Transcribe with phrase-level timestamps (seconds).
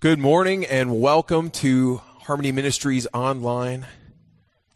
[0.00, 3.84] Good morning and welcome to Harmony Ministries Online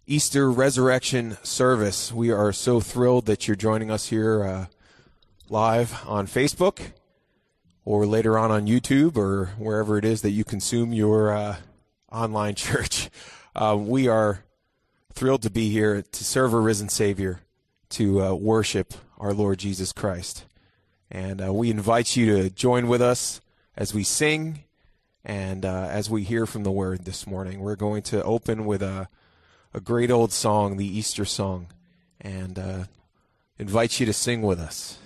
[0.05, 2.11] Easter Resurrection Service.
[2.11, 4.67] We are so thrilled that you're joining us here uh,
[5.49, 6.91] live on Facebook
[7.85, 11.57] or later on on YouTube or wherever it is that you consume your uh,
[12.11, 13.09] online church.
[13.55, 14.43] Uh, we are
[15.13, 17.43] thrilled to be here to serve a risen Savior,
[17.91, 20.47] to uh, worship our Lord Jesus Christ.
[21.13, 23.41] And uh, we invite you to join with us
[23.77, 24.65] as we sing
[25.25, 28.83] and uh, as we hear from the word this morning, we're going to open with
[28.83, 29.09] a,
[29.73, 31.69] a great old song, the Easter song,
[32.21, 32.85] and uh,
[33.59, 34.99] invite you to sing with us.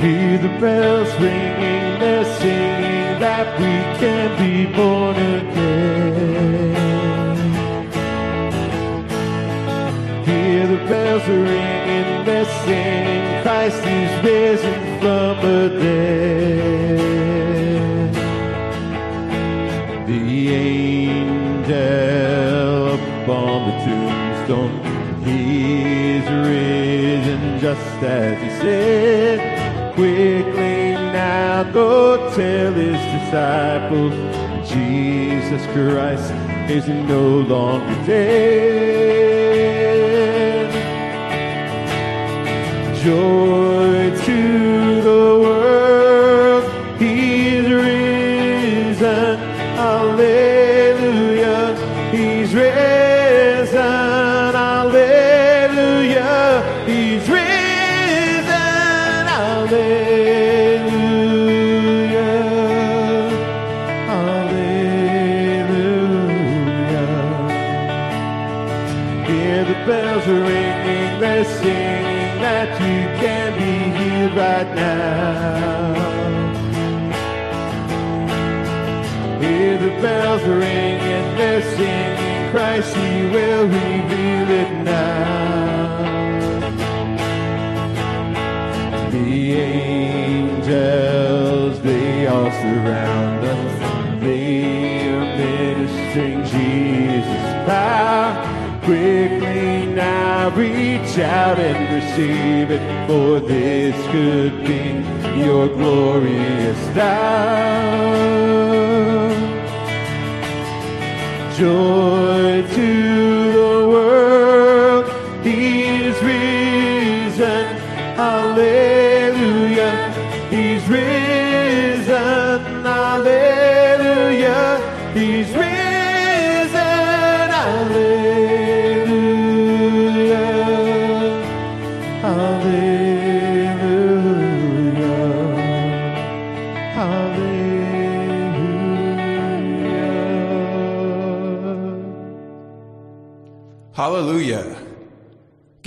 [0.00, 1.79] Hear the bells ringing,
[3.60, 6.74] we can be born again.
[10.24, 12.10] Hear the bells ringing,
[12.64, 17.00] singing Christ is risen from the dead.
[20.06, 20.22] The
[20.54, 21.74] angel
[22.94, 24.76] upon the tombstone,
[25.24, 25.40] he
[26.16, 29.38] is risen just as he said.
[29.94, 30.49] Quickly
[31.30, 34.14] now go tell his disciples
[34.72, 36.28] Jesus Christ
[36.76, 39.10] is no longer dead.
[43.04, 43.98] Joy
[92.70, 94.20] surround us.
[94.20, 98.30] They are ministering Jesus' power.
[98.84, 104.84] Quickly now reach out and receive it, for this could be
[105.38, 108.10] your glorious hour.
[111.58, 112.62] Joy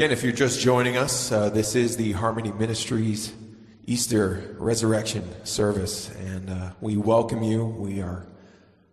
[0.04, 3.32] Again, if you're just joining us, uh, this is the Harmony Ministries
[3.86, 7.64] Easter Resurrection service, and uh, we welcome you.
[7.64, 8.26] We are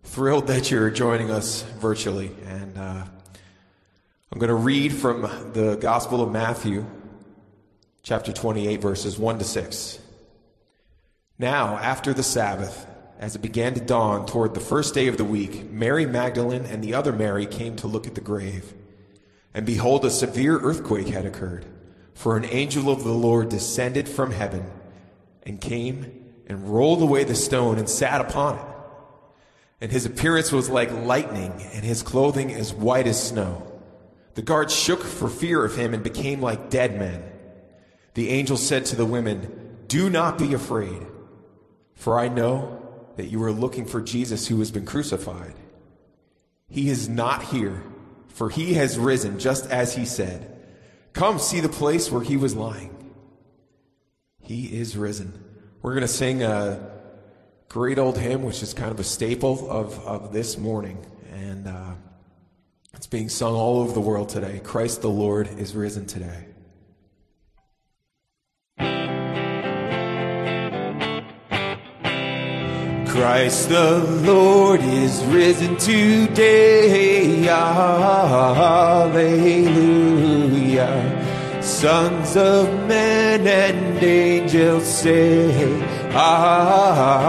[0.03, 2.31] thrilled that you're joining us virtually.
[2.47, 3.03] And uh,
[4.31, 6.85] I'm going to read from the Gospel of Matthew,
[8.03, 9.99] chapter 28, verses 1 to 6.
[11.37, 12.87] Now, after the Sabbath,
[13.19, 16.81] as it began to dawn toward the first day of the week, Mary Magdalene and
[16.81, 18.73] the other Mary came to look at the grave.
[19.53, 21.65] And behold, a severe earthquake had occurred,
[22.13, 24.65] for an angel of the Lord descended from heaven
[25.43, 28.65] and came and rolled away the stone and sat upon it.
[29.81, 33.67] And his appearance was like lightning, and his clothing as white as snow.
[34.35, 37.23] The guards shook for fear of him and became like dead men.
[38.13, 41.07] The angel said to the women, Do not be afraid,
[41.95, 42.81] for I know
[43.15, 45.55] that you are looking for Jesus who has been crucified.
[46.69, 47.83] He is not here,
[48.33, 50.47] for he has risen just as he said.
[51.13, 52.95] Come see the place where he was lying.
[54.41, 55.43] He is risen.
[55.81, 56.91] We're going to sing a
[57.69, 61.05] great old hymn, which is kind of a staple of, of this morning.
[61.31, 61.93] And uh,
[62.93, 64.59] it's being sung all over the world today.
[64.63, 66.50] Christ the Lord is risen today.
[73.21, 77.43] Christ the Lord is risen today.
[77.43, 78.81] Hallelujah.
[81.61, 85.51] Sons of men and angels say,
[86.09, 87.21] Hallelujah.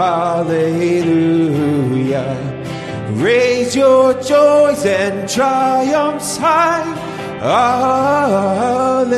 [3.11, 6.85] Raise your joys and triumphs high.
[8.97, 9.13] Hallelujah.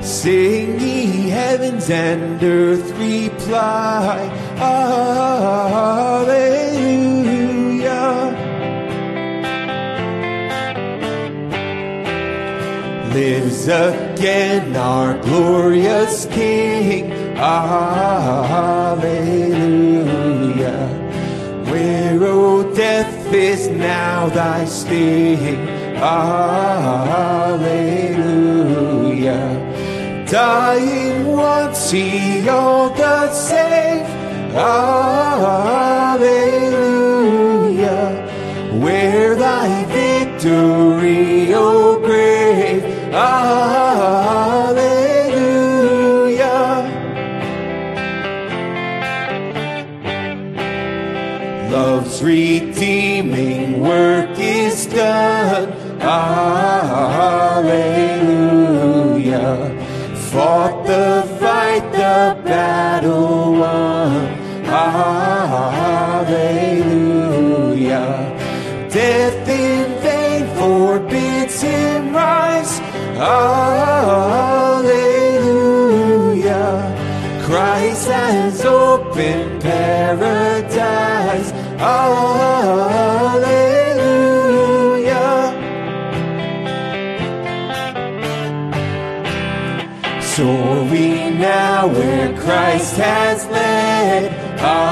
[0.00, 2.96] Sing ye heavens and earth
[3.48, 4.28] reply.
[4.56, 5.08] Hallelujah.
[13.14, 17.10] Lives again our glorious King.
[17.36, 18.68] Hallelujah.
[21.70, 25.66] Where, O death, is now thy sting?
[25.96, 27.28] Hallelujah.
[30.30, 34.04] Dying once, he all the same.
[34.52, 35.38] Hallelujah.
[38.74, 42.82] Where thy victory, O grave.
[43.10, 43.88] Hallelujah.
[51.70, 55.72] Love's redeeming work is done.
[56.00, 57.97] Hallelujah.
[60.38, 64.26] Fought the fight, the battle won.
[64.62, 65.98] Hallelujah.
[68.88, 72.78] Death in vain forbids him rise.
[73.18, 74.22] Hallelujah.
[77.44, 81.50] Christ has opened paradise.
[81.80, 82.37] Hallelujah.
[92.48, 94.32] Christ has led.
[94.58, 94.88] Hallelujah.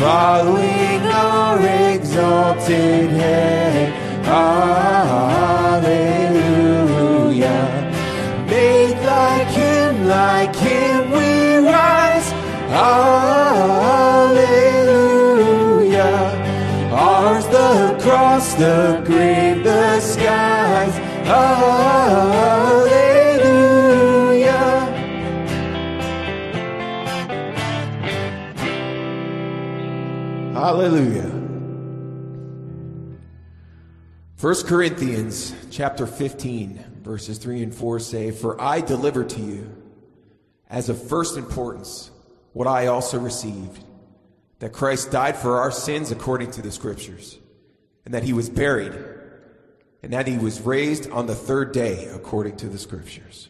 [0.00, 1.60] Following our
[1.94, 3.92] exalted head.
[4.24, 5.22] Hallelujah.
[8.48, 12.32] Made like him, like him we rise.
[12.78, 13.14] Hallelujah.
[16.90, 20.98] Ours the cross, the grave, the skies.
[21.28, 22.91] Hallelujah.
[30.52, 31.30] Hallelujah.
[34.38, 39.70] 1 Corinthians chapter 15 verses 3 and 4 say, "For I delivered to you
[40.68, 42.10] as of first importance
[42.52, 43.82] what I also received,
[44.58, 47.38] that Christ died for our sins according to the scriptures,
[48.04, 48.92] and that he was buried,
[50.02, 53.48] and that he was raised on the third day according to the scriptures."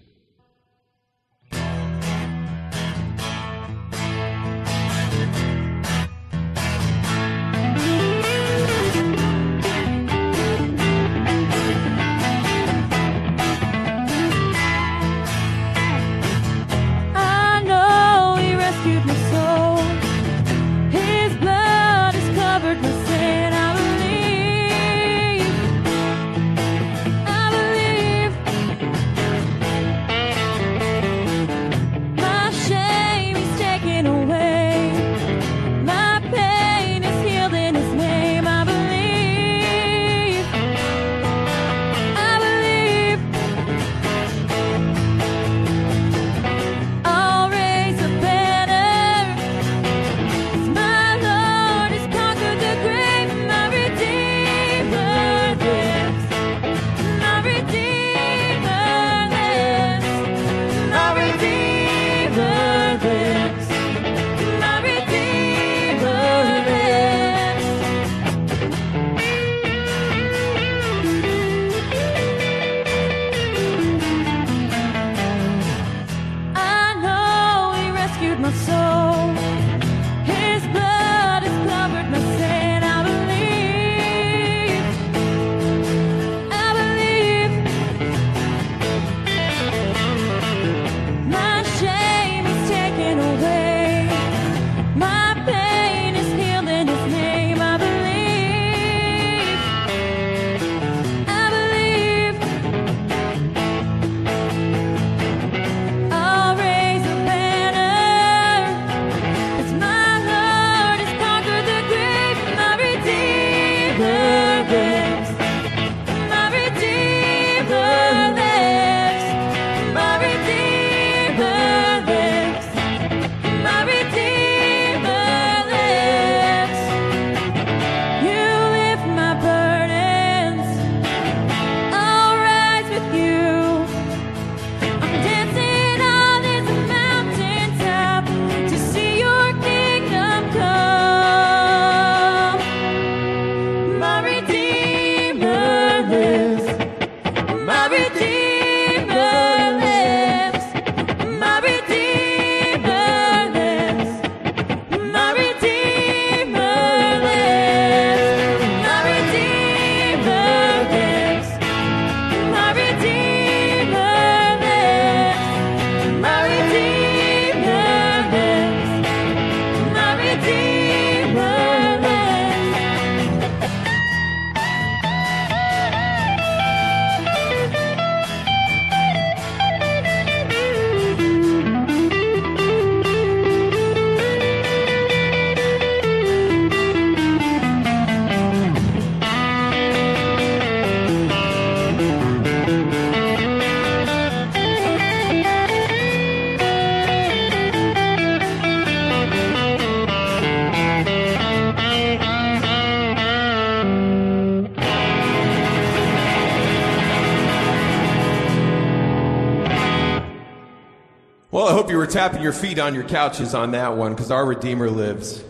[211.91, 215.43] You were tapping your feet on your couches on that one because our Redeemer lives.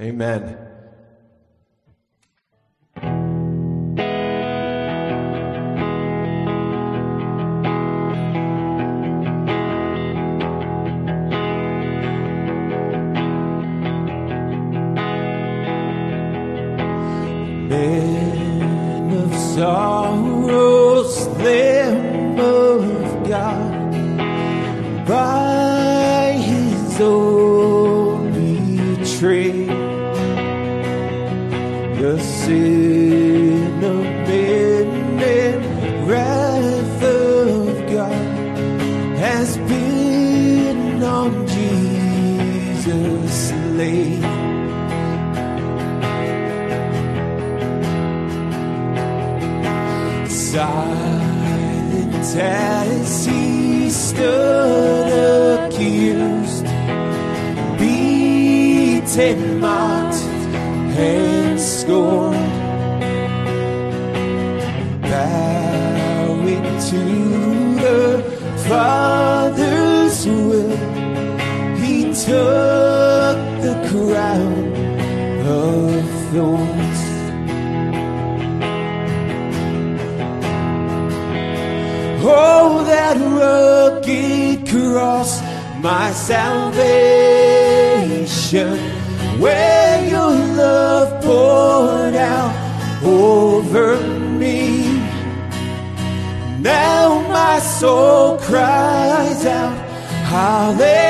[0.00, 0.69] Amen.
[52.32, 52.79] Silent
[84.90, 85.40] cross,
[85.80, 86.88] my salvation,
[89.38, 90.32] where your
[90.62, 92.52] love poured out
[93.04, 94.00] over
[94.42, 94.58] me.
[96.58, 99.76] Now my soul cries out,
[100.34, 101.06] Hallelujah,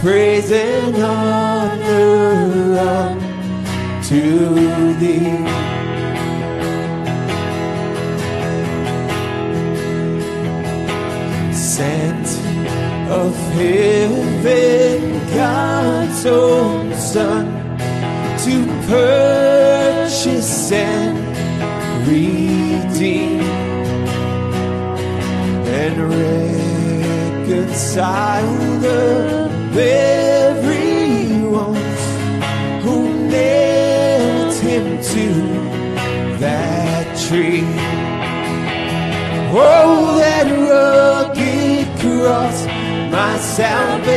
[0.00, 2.78] praise and honor
[3.98, 4.20] unto
[5.00, 5.41] thee.
[14.42, 17.46] Heaven, God's own Son,
[18.44, 21.18] to purchase and
[22.06, 23.40] redeem
[25.68, 25.96] and
[27.48, 32.02] reconcile the very ones
[32.84, 32.96] who
[33.28, 35.26] nailed him to
[36.38, 37.64] that tree.
[39.54, 41.11] Oh, that my
[43.52, 44.12] salvation,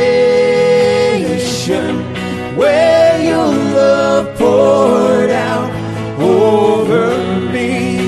[2.56, 5.70] where your love poured out
[6.18, 7.06] over
[7.52, 7.98] me.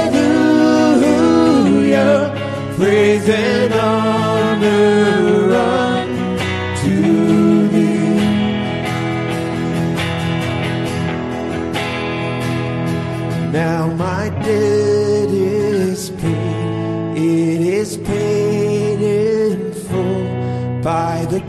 [2.77, 3.99] praise and honor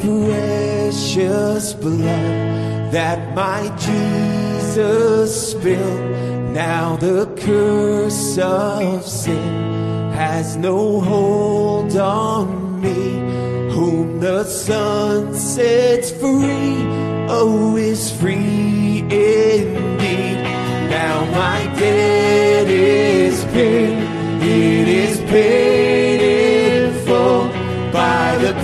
[0.01, 6.11] precious blood that my Jesus spilled.
[6.53, 16.85] Now the curse of sin has no hold on me, whom the Son sets free,
[17.29, 20.43] oh, is free indeed.
[20.91, 23.99] Now my debt is paid,
[24.43, 27.49] it is paid in full
[27.93, 28.55] by the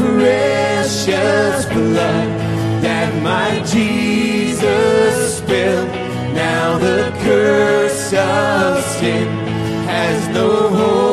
[0.87, 2.29] precious blood
[2.81, 5.89] that my Jesus spilled.
[6.33, 9.27] Now the curse of sin
[9.89, 11.06] has no hold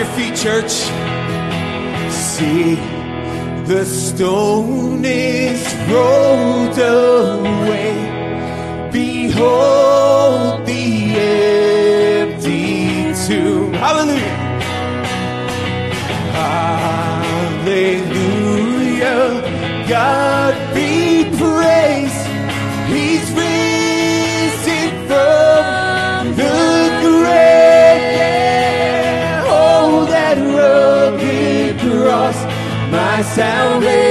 [0.00, 0.72] your feet, church.
[2.10, 2.76] See,
[3.66, 7.92] the stone is rolled away.
[8.90, 11.14] Behold the
[12.22, 13.74] empty tomb.
[13.74, 14.36] Hallelujah.
[17.60, 18.24] Hallelujah.
[19.86, 20.59] God
[33.34, 34.09] salvation,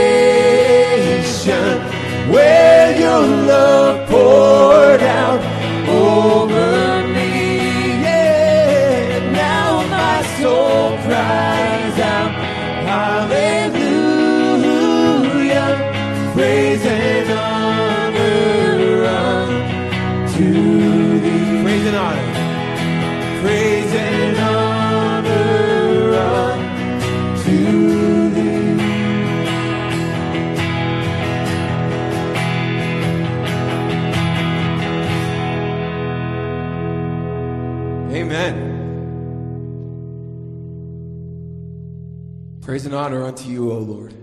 [42.70, 44.14] Praise and honor unto you, O Lord,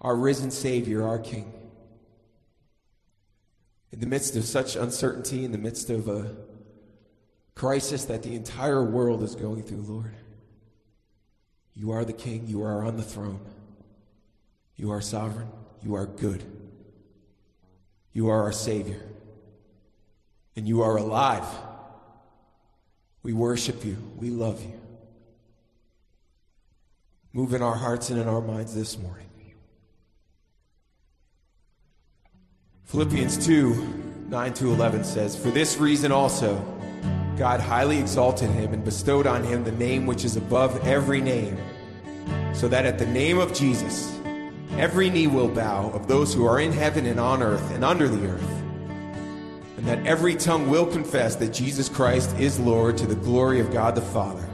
[0.00, 1.52] our risen Savior, our King.
[3.90, 6.36] In the midst of such uncertainty, in the midst of a
[7.56, 10.14] crisis that the entire world is going through, Lord,
[11.74, 13.40] you are the King, you are on the throne,
[14.76, 15.48] you are sovereign,
[15.82, 16.44] you are good,
[18.12, 19.02] you are our Savior,
[20.54, 21.48] and you are alive.
[23.24, 24.80] We worship you, we love you.
[27.38, 29.28] Move in our hearts and in our minds this morning.
[32.86, 36.56] Philippians 2 9 to 11 says, For this reason also,
[37.36, 41.56] God highly exalted him and bestowed on him the name which is above every name,
[42.54, 44.18] so that at the name of Jesus,
[44.72, 48.08] every knee will bow of those who are in heaven and on earth and under
[48.08, 48.62] the earth,
[49.76, 53.72] and that every tongue will confess that Jesus Christ is Lord to the glory of
[53.72, 54.47] God the Father.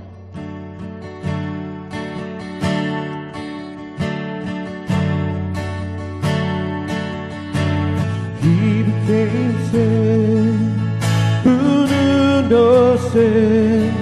[13.14, 13.94] Sin.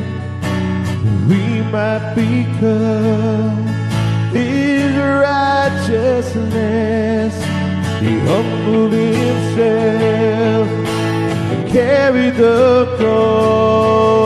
[1.29, 3.67] We might become
[4.33, 4.97] his
[5.27, 7.35] righteousness.
[8.01, 10.69] He humbled himself
[11.53, 14.22] and carried the cross.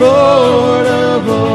[0.00, 1.53] Lord of all.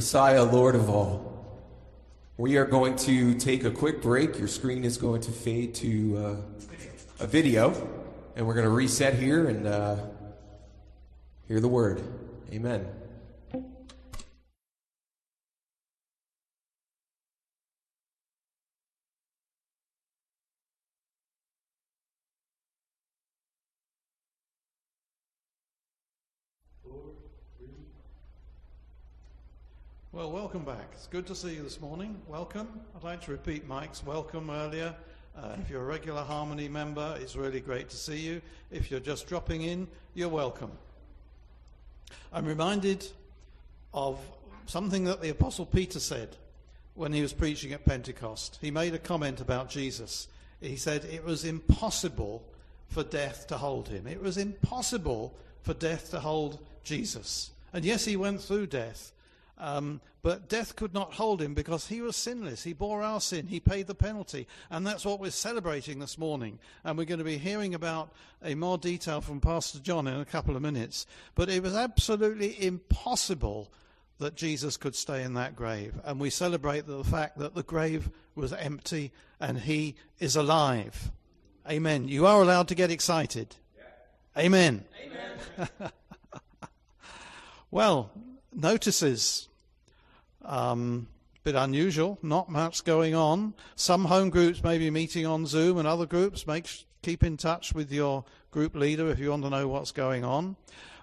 [0.00, 1.30] Messiah, Lord of all.
[2.38, 4.38] We are going to take a quick break.
[4.38, 6.36] Your screen is going to fade to uh,
[7.22, 7.74] a video,
[8.34, 9.96] and we're going to reset here and uh,
[11.46, 12.02] hear the word.
[12.50, 12.88] Amen.
[30.12, 30.88] Well, welcome back.
[30.90, 32.20] It's good to see you this morning.
[32.26, 32.66] Welcome.
[32.96, 34.92] I'd like to repeat Mike's welcome earlier.
[35.38, 38.42] Uh, if you're a regular Harmony member, it's really great to see you.
[38.72, 40.72] If you're just dropping in, you're welcome.
[42.32, 43.06] I'm reminded
[43.94, 44.18] of
[44.66, 46.36] something that the Apostle Peter said
[46.96, 48.58] when he was preaching at Pentecost.
[48.60, 50.26] He made a comment about Jesus.
[50.60, 52.42] He said it was impossible
[52.88, 54.08] for death to hold him.
[54.08, 57.52] It was impossible for death to hold Jesus.
[57.72, 59.12] And yes, he went through death.
[59.60, 62.64] Um, but death could not hold him because he was sinless.
[62.64, 63.46] He bore our sin.
[63.46, 64.46] He paid the penalty.
[64.70, 66.58] And that's what we're celebrating this morning.
[66.82, 68.10] And we're going to be hearing about
[68.42, 71.06] a more detail from Pastor John in a couple of minutes.
[71.34, 73.70] But it was absolutely impossible
[74.18, 75.94] that Jesus could stay in that grave.
[76.04, 81.10] And we celebrate the fact that the grave was empty and he is alive.
[81.68, 82.08] Amen.
[82.08, 83.56] You are allowed to get excited.
[84.36, 84.84] Amen.
[85.58, 85.90] Amen.
[87.70, 88.10] well,
[88.52, 89.48] notices.
[90.44, 91.08] Um,
[91.42, 93.54] bit unusual, not much going on.
[93.74, 96.68] Some home groups may be meeting on Zoom, and other groups make
[97.02, 100.56] keep in touch with your group leader if you want to know what's going on.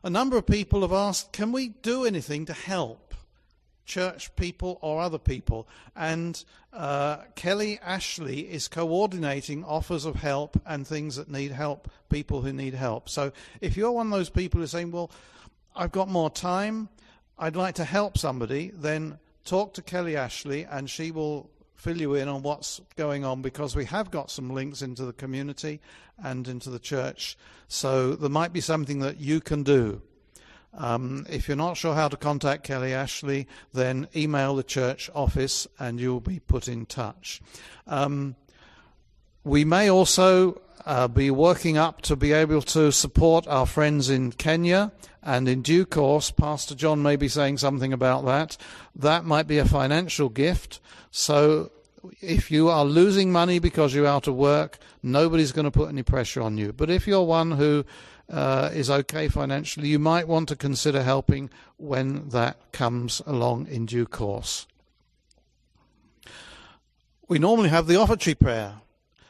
[0.03, 3.15] A number of people have asked, can we do anything to help
[3.85, 5.67] church people or other people?
[5.95, 12.41] And uh, Kelly Ashley is coordinating offers of help and things that need help, people
[12.41, 13.09] who need help.
[13.09, 15.09] So if you're one of those people who's saying, well,
[15.75, 16.89] I've got more time,
[17.39, 19.17] I'd like to help somebody, then
[19.47, 23.75] talk to Kelly Ashley and she will fill you in on what's going on because
[23.75, 25.79] we have got some links into the community
[26.21, 27.37] and into the church.
[27.67, 30.01] So there might be something that you can do.
[30.73, 35.65] Um, if you're not sure how to contact Kelly Ashley, then email the church office
[35.79, 37.41] and you'll be put in touch.
[37.87, 38.35] Um,
[39.43, 44.31] we may also uh, be working up to be able to support our friends in
[44.31, 44.91] Kenya,
[45.23, 48.57] and in due course, Pastor John may be saying something about that.
[48.95, 50.79] That might be a financial gift.
[51.11, 51.71] So
[52.21, 56.03] if you are losing money because you're out of work, nobody's going to put any
[56.03, 56.71] pressure on you.
[56.73, 57.85] But if you're one who
[58.29, 63.85] uh, is okay financially, you might want to consider helping when that comes along in
[63.85, 64.67] due course.
[67.27, 68.75] We normally have the offertory prayer.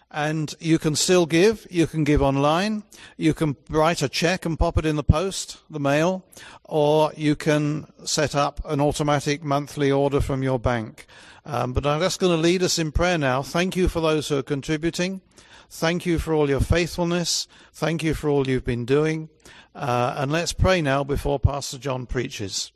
[0.10, 1.67] And you can still give.
[1.70, 2.84] You can give online.
[3.17, 6.26] You can write a check and pop it in the post, the mail,
[6.63, 11.06] or you can set up an automatic monthly order from your bank.
[11.46, 13.41] Um, but I'm just going to lead us in prayer now.
[13.41, 15.22] Thank you for those who are contributing.
[15.70, 17.48] Thank you for all your faithfulness.
[17.74, 19.30] Thank you for all you've been doing.
[19.76, 22.72] Uh, and let's pray now before Pastor John preaches.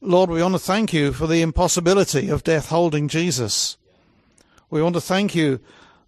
[0.00, 3.78] Lord, we want to thank you for the impossibility of death holding Jesus.
[4.70, 5.60] We want to thank you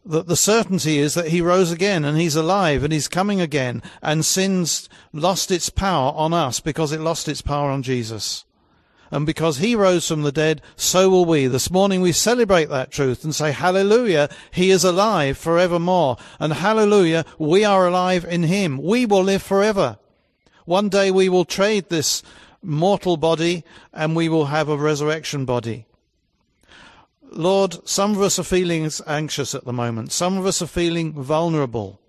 [0.04, 3.82] that the certainty is that he rose again and he's alive and he's coming again
[4.02, 8.44] and sin's lost its power on us because it lost its power on Jesus.
[9.10, 11.46] And because he rose from the dead, so will we.
[11.46, 16.16] This morning we celebrate that truth and say, hallelujah, he is alive forevermore.
[16.40, 18.78] And hallelujah, we are alive in him.
[18.78, 19.98] We will live forever.
[20.64, 22.22] One day we will trade this
[22.62, 25.86] mortal body and we will have a resurrection body.
[27.30, 30.12] Lord, some of us are feeling anxious at the moment.
[30.12, 32.00] Some of us are feeling vulnerable.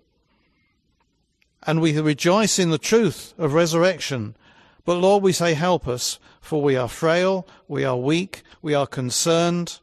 [1.66, 4.36] And we rejoice in the truth of resurrection.
[4.84, 8.86] But Lord, we say, help us, for we are frail, we are weak, we are
[8.86, 9.80] concerned.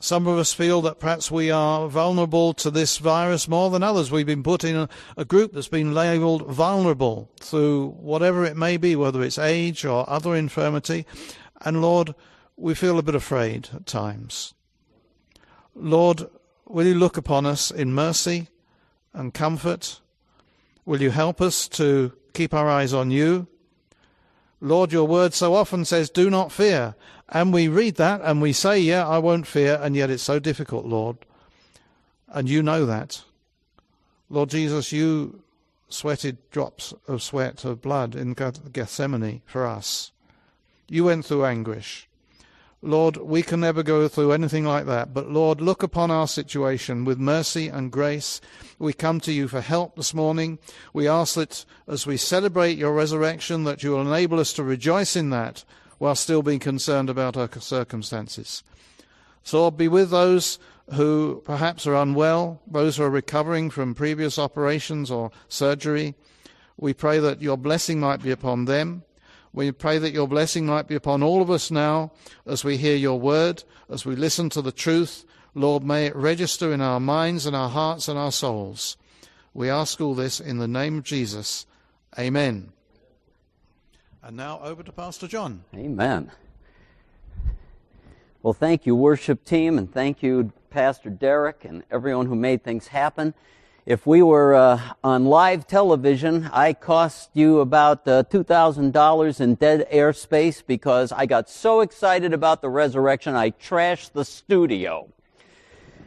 [0.00, 4.10] Some of us feel that perhaps we are vulnerable to this virus more than others.
[4.10, 8.76] We've been put in a, a, group that's been labeled vulnerable through whatever it may
[8.76, 11.06] be, whether it's age or other infirmity.
[11.60, 12.16] And Lord,
[12.56, 14.54] we feel a bit afraid at times.
[15.74, 16.28] Lord,
[16.66, 18.48] will you look upon us in mercy
[19.12, 20.00] and comfort?
[20.84, 23.46] Will you help us to keep our eyes on you?
[24.60, 26.94] Lord, your word so often says, do not fear.
[27.28, 29.78] And we read that and we say, yeah, I won't fear.
[29.82, 31.16] And yet it's so difficult, Lord.
[32.28, 33.22] And you know that.
[34.30, 35.42] Lord Jesus, you
[35.88, 40.12] sweated drops of sweat of blood in Gethsemane for us.
[40.88, 42.08] You went through anguish.
[42.84, 47.04] Lord, we can never go through anything like that, but Lord, look upon our situation
[47.04, 48.40] with mercy and grace.
[48.80, 50.58] We come to you for help this morning.
[50.92, 55.14] We ask that as we celebrate your resurrection, that you will enable us to rejoice
[55.14, 55.62] in that
[55.98, 58.64] while still being concerned about our circumstances.
[59.44, 60.58] So Lord, be with those
[60.94, 66.16] who perhaps are unwell, those who are recovering from previous operations or surgery.
[66.76, 69.04] We pray that your blessing might be upon them.
[69.54, 72.12] We pray that your blessing might be upon all of us now
[72.46, 75.26] as we hear your word, as we listen to the truth.
[75.54, 78.96] Lord, may it register in our minds and our hearts and our souls.
[79.52, 81.66] We ask all this in the name of Jesus.
[82.18, 82.72] Amen.
[84.22, 85.64] And now over to Pastor John.
[85.74, 86.30] Amen.
[88.42, 92.88] Well, thank you, worship team, and thank you, Pastor Derek, and everyone who made things
[92.88, 93.34] happen.
[93.84, 99.88] If we were uh, on live television, I cost you about uh, $2,000 in dead
[99.92, 105.08] airspace because I got so excited about the resurrection, I trashed the studio.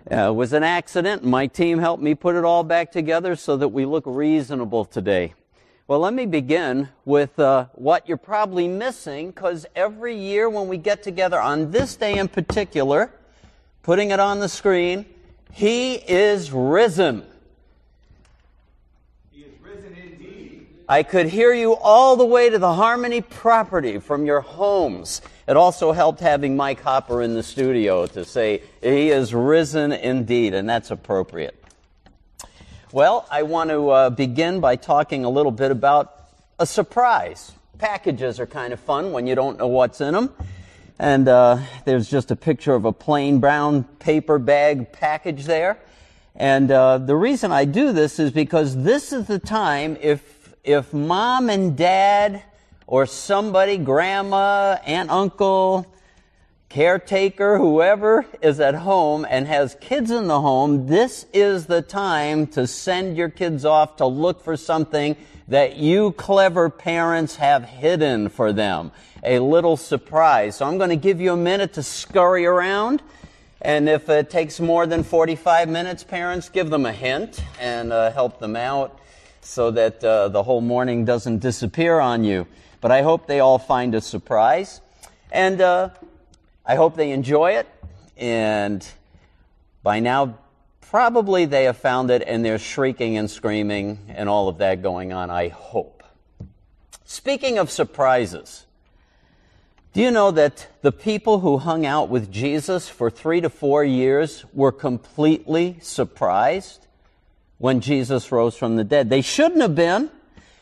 [0.10, 1.26] Uh, it was an accident.
[1.26, 5.34] My team helped me put it all back together so that we look reasonable today.
[5.86, 10.78] Well, let me begin with uh, what you're probably missing because every year when we
[10.78, 13.12] get together on this day in particular,
[13.84, 15.06] putting it on the screen,
[15.52, 17.26] He is risen.
[20.88, 25.20] I could hear you all the way to the Harmony property from your homes.
[25.48, 30.54] It also helped having Mike Hopper in the studio to say, He is risen indeed,
[30.54, 31.60] and that's appropriate.
[32.92, 36.22] Well, I want to uh, begin by talking a little bit about
[36.60, 37.52] a surprise.
[37.80, 40.30] Packages are kind of fun when you don't know what's in them.
[41.00, 45.80] And uh, there's just a picture of a plain brown paper bag package there.
[46.36, 50.35] And uh, the reason I do this is because this is the time, if
[50.66, 52.44] if mom and dad
[52.88, 55.86] or somebody, grandma, aunt, uncle,
[56.70, 62.48] caretaker, whoever is at home and has kids in the home, this is the time
[62.48, 65.16] to send your kids off to look for something
[65.48, 68.92] that you clever parents have hidden for them.
[69.24, 70.58] A little surprise.
[70.58, 73.04] So I'm going to give you a minute to scurry around.
[73.62, 78.12] And if it takes more than 45 minutes, parents, give them a hint and uh,
[78.12, 79.00] help them out
[79.46, 82.48] so that uh, the whole morning doesn't disappear on you.
[82.82, 84.82] But I hope they all find a surprise.
[85.32, 85.90] And uh,
[86.66, 87.68] I hope they enjoy it.
[88.18, 88.86] And
[89.84, 90.40] by now,
[90.82, 95.14] probably they have found it and they're shrieking and screaming and all of that going
[95.14, 96.04] on, I hope.
[97.04, 98.66] Speaking of surprises,
[99.94, 103.84] do you know that the people who hung out with Jesus for three to four
[103.84, 106.85] years were completely surprised?
[107.58, 109.10] When Jesus rose from the dead.
[109.10, 110.10] They shouldn't have been.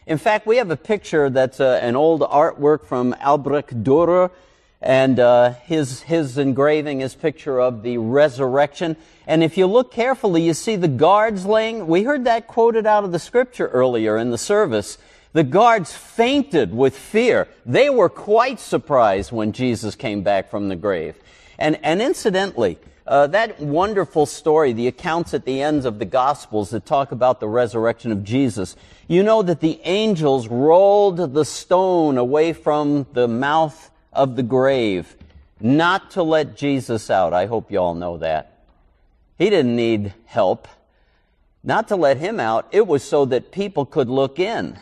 [0.06, 4.32] In fact, we have a picture that's uh, an old artwork from Albrecht Dürer,
[4.82, 8.98] and uh, his his engraving is picture of the resurrection.
[9.26, 11.88] And if you look carefully, you see the guards laying.
[11.88, 14.98] We heard that quoted out of the scripture earlier in the service.
[15.32, 17.48] The guards fainted with fear.
[17.66, 21.16] They were quite surprised when Jesus came back from the grave.
[21.58, 26.70] And and incidentally, uh, that wonderful story, the accounts at the ends of the Gospels
[26.70, 28.76] that talk about the resurrection of Jesus,
[29.08, 35.18] you know that the angels rolled the stone away from the mouth of the grave,
[35.60, 37.34] not to let Jesus out.
[37.34, 38.64] I hope you all know that.
[39.38, 40.68] He didn't need help.
[41.64, 44.80] Not to let him out, it was so that people could look in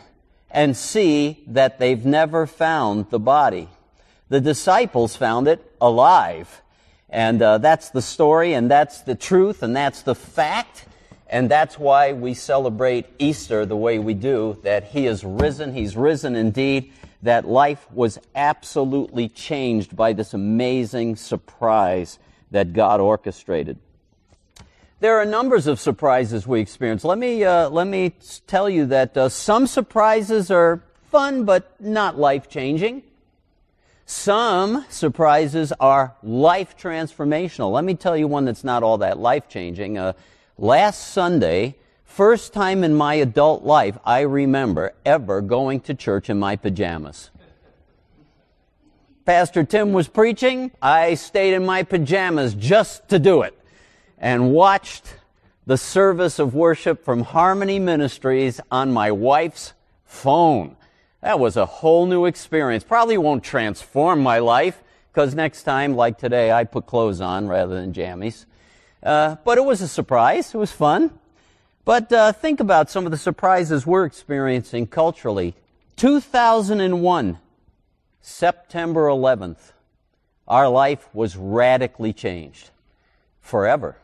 [0.50, 3.68] and see that they've never found the body.
[4.28, 6.62] The disciples found it alive.
[7.12, 10.86] And uh, that's the story, and that's the truth, and that's the fact.
[11.28, 15.94] And that's why we celebrate Easter the way we do, that He is risen, He's
[15.94, 16.90] risen indeed,
[17.22, 22.18] that life was absolutely changed by this amazing surprise
[22.50, 23.78] that God orchestrated.
[25.00, 27.04] There are numbers of surprises we experience.
[27.04, 28.14] Let me, uh, let me
[28.46, 33.02] tell you that uh, some surprises are fun, but not life changing.
[34.04, 37.72] Some surprises are life transformational.
[37.72, 39.96] Let me tell you one that's not all that life changing.
[39.96, 40.12] Uh,
[40.58, 46.38] last Sunday, first time in my adult life I remember ever going to church in
[46.38, 47.30] my pajamas.
[49.24, 50.72] Pastor Tim was preaching.
[50.82, 53.56] I stayed in my pajamas just to do it
[54.18, 55.16] and watched
[55.64, 60.76] the service of worship from Harmony Ministries on my wife's phone.
[61.22, 62.82] That was a whole new experience.
[62.82, 64.82] Probably won't transform my life
[65.12, 68.44] because next time, like today, I put clothes on rather than jammies.
[69.02, 70.52] Uh, but it was a surprise.
[70.52, 71.16] It was fun.
[71.84, 75.54] But uh, think about some of the surprises we're experiencing culturally.
[75.96, 77.38] 2001,
[78.20, 79.72] September 11th,
[80.48, 82.70] our life was radically changed
[83.40, 83.96] forever.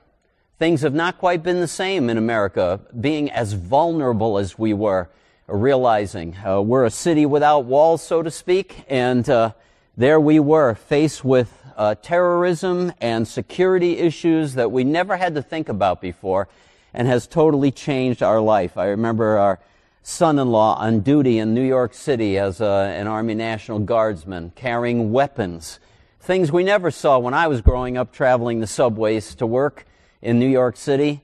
[0.58, 5.08] Things have not quite been the same in America, being as vulnerable as we were,
[5.48, 9.52] realizing uh, we're a city without walls, so to speak, and uh,
[9.96, 15.42] there we were faced with uh, terrorism and security issues that we never had to
[15.42, 16.48] think about before
[16.92, 18.76] and has totally changed our life.
[18.76, 19.58] I remember our
[20.02, 25.80] son-in-law on duty in New York City as a, an Army National Guardsman, carrying weapons,
[26.20, 29.86] things we never saw when I was growing up traveling the subways to work
[30.20, 31.22] in New York City.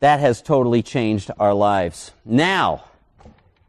[0.00, 2.12] That has totally changed our lives.
[2.24, 2.84] Now,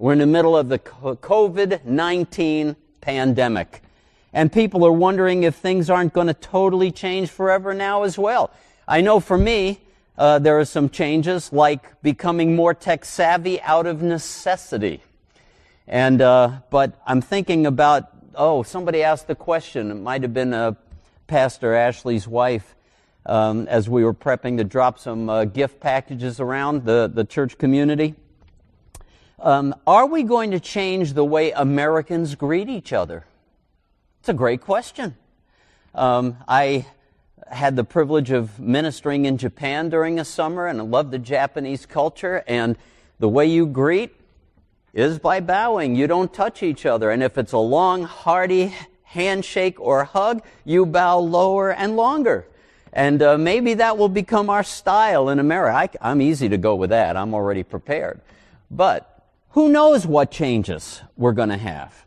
[0.03, 3.81] we're in the middle of the COVID-19 pandemic.
[4.33, 8.51] And people are wondering if things aren't going to totally change forever now as well.
[8.85, 9.79] I know for me,
[10.17, 15.01] uh, there are some changes like becoming more tech savvy out of necessity.
[15.87, 19.89] And, uh, but I'm thinking about, oh, somebody asked the question.
[19.89, 20.73] It might have been uh,
[21.27, 22.75] Pastor Ashley's wife
[23.25, 27.57] um, as we were prepping to drop some uh, gift packages around the, the church
[27.57, 28.15] community.
[29.43, 33.25] Um, are we going to change the way Americans greet each other?
[34.21, 35.17] It's a great question.
[35.93, 36.85] Um, I
[37.51, 41.85] had the privilege of ministering in Japan during a summer, and I love the Japanese
[41.85, 42.41] culture.
[42.47, 42.77] And
[43.19, 44.15] the way you greet
[44.93, 45.93] is by bowing.
[45.97, 47.11] You don't touch each other.
[47.11, 48.73] And if it's a long, hearty
[49.03, 52.47] handshake or hug, you bow lower and longer.
[52.93, 55.75] And uh, maybe that will become our style in America.
[56.01, 57.17] I, I'm easy to go with that.
[57.17, 58.21] I'm already prepared.
[58.71, 59.12] But
[59.53, 62.05] who knows what changes we're going to have?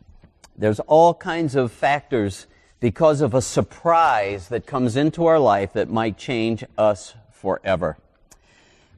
[0.57, 2.45] There's all kinds of factors
[2.81, 7.97] because of a surprise that comes into our life that might change us forever.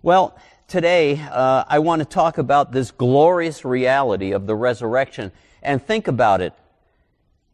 [0.02, 0.36] Well,
[0.68, 5.32] today uh, I want to talk about this glorious reality of the resurrection
[5.62, 6.54] and think about it.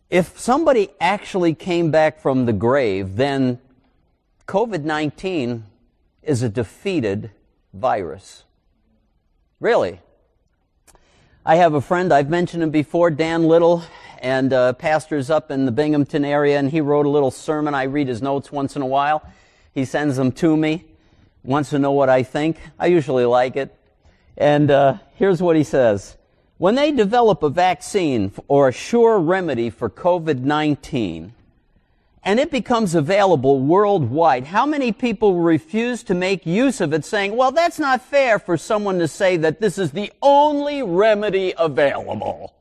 [0.10, 3.60] If somebody actually came back from the grave, then
[4.48, 5.66] COVID 19
[6.24, 7.32] is a defeated
[7.74, 8.46] virus.
[9.60, 10.00] Really.
[11.48, 13.84] I have a friend, I've mentioned him before, Dan Little
[14.20, 17.76] and uh, pastors up in the Binghamton area, and he wrote a little sermon.
[17.76, 19.22] I read his notes once in a while.
[19.72, 20.86] He sends them to me,
[21.43, 22.58] wants to know what I think.
[22.80, 23.78] I usually like it.
[24.36, 26.18] And uh, here's what he says.
[26.58, 31.30] When they develop a vaccine or a sure remedy for COVID-19,
[32.26, 37.38] and it becomes available worldwide, how many people refuse to make use of it saying,
[37.38, 42.55] well, that's not fair for someone to say that this is the only remedy available?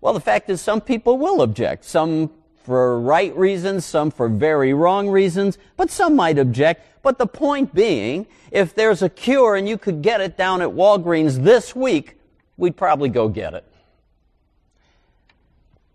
[0.00, 1.84] Well, the fact is some people will object.
[1.84, 2.30] Some
[2.62, 7.02] for right reasons, some for very wrong reasons, but some might object.
[7.02, 10.68] But the point being, if there's a cure and you could get it down at
[10.68, 12.16] Walgreens this week,
[12.56, 13.64] we'd probably go get it.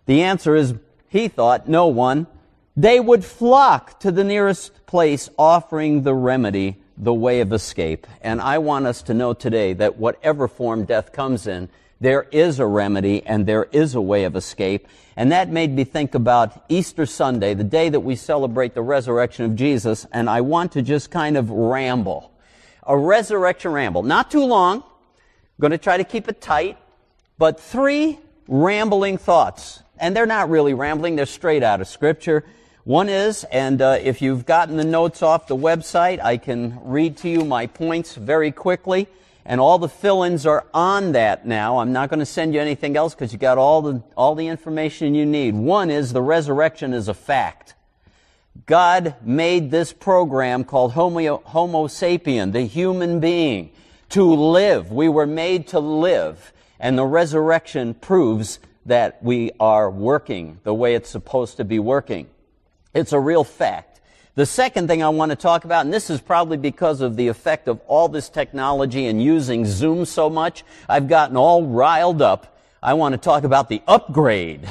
[0.05, 0.73] The answer is,
[1.15, 2.27] he thought, no one.
[2.75, 8.05] They would flock to the nearest place offering the remedy, the way of escape.
[8.21, 11.69] And I want us to know today that whatever form death comes in,
[12.01, 14.89] there is a remedy and there is a way of escape.
[15.15, 19.45] And that made me think about Easter Sunday, the day that we celebrate the resurrection
[19.45, 20.05] of Jesus.
[20.11, 22.33] And I want to just kind of ramble.
[22.83, 24.03] A resurrection ramble.
[24.03, 24.83] Not too long.
[24.83, 26.77] I'm going to try to keep it tight.
[27.37, 29.81] But three rambling thoughts.
[29.97, 31.15] And they're not really rambling.
[31.15, 32.43] They're straight out of scripture.
[32.83, 37.17] One is, and uh, if you've gotten the notes off the website, I can read
[37.17, 39.07] to you my points very quickly
[39.45, 41.77] and all the fill-ins are on that now.
[41.77, 44.47] I'm not going to send you anything else because you got all the, all the
[44.47, 45.53] information you need.
[45.53, 47.75] One is the resurrection is a fact.
[48.65, 53.71] God made this program called Homo, Homo sapien, the human being,
[54.09, 54.91] to live.
[54.91, 56.51] We were made to live.
[56.79, 62.27] And the resurrection proves that we are working the way it's supposed to be working.
[62.93, 64.01] It's a real fact.
[64.35, 67.29] The second thing I want to talk about, and this is probably because of the
[67.29, 72.59] effect of all this technology and using Zoom so much, I've gotten all riled up.
[72.83, 74.67] I want to talk about the upgrade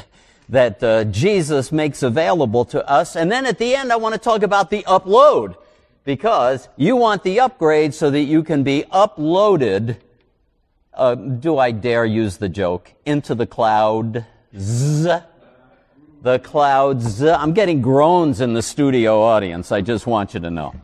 [0.51, 3.17] that uh, Jesus makes available to us.
[3.17, 5.57] And then at the end, I want to talk about the upload
[6.05, 9.97] because you want the upgrade so that you can be uploaded.
[10.95, 12.93] Uh, do I dare use the joke?
[13.05, 14.25] Into the cloud.
[14.57, 15.19] Z.
[16.23, 17.23] The clouds.
[17.23, 19.73] I'm getting groans in the studio audience.
[19.73, 20.75] I just want you to know.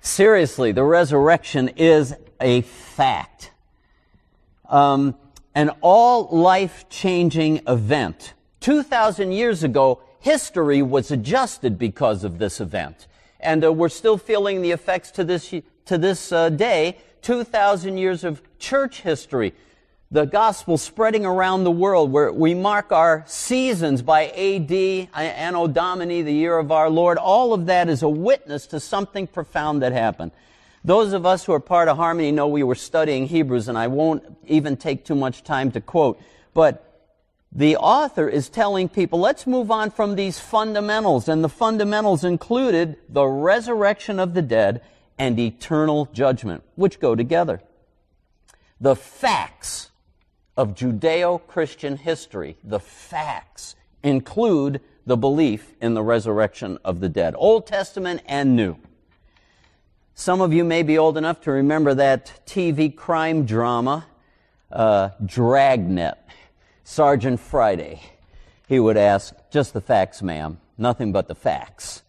[0.00, 3.52] Seriously, the resurrection is a fact.
[4.68, 5.14] Um,
[5.54, 8.34] an all life changing event.
[8.60, 13.06] 2,000 years ago, history was adjusted because of this event.
[13.40, 15.54] And uh, we're still feeling the effects to this,
[15.88, 16.96] to this uh, day.
[17.22, 19.52] 2,000 years of church history.
[20.10, 26.22] The gospel spreading around the world where we mark our seasons by AD, Anno Domini,
[26.22, 27.18] the year of our Lord.
[27.18, 30.30] All of that is a witness to something profound that happened.
[30.84, 33.88] Those of us who are part of Harmony know we were studying Hebrews, and I
[33.88, 36.18] won't even take too much time to quote,
[36.54, 36.84] but
[37.52, 41.28] the author is telling people, let's move on from these fundamentals.
[41.28, 44.82] And the fundamentals included the resurrection of the dead
[45.18, 47.60] and eternal judgment, which go together.
[48.80, 49.90] The facts
[50.56, 57.34] of Judeo Christian history, the facts, include the belief in the resurrection of the dead,
[57.36, 58.76] Old Testament and New.
[60.14, 64.06] Some of you may be old enough to remember that TV crime drama,
[64.70, 66.18] uh, Dragnet.
[66.88, 68.00] Sergeant Friday.
[68.66, 70.58] He would ask, just the facts, ma'am.
[70.78, 72.02] Nothing but the facts.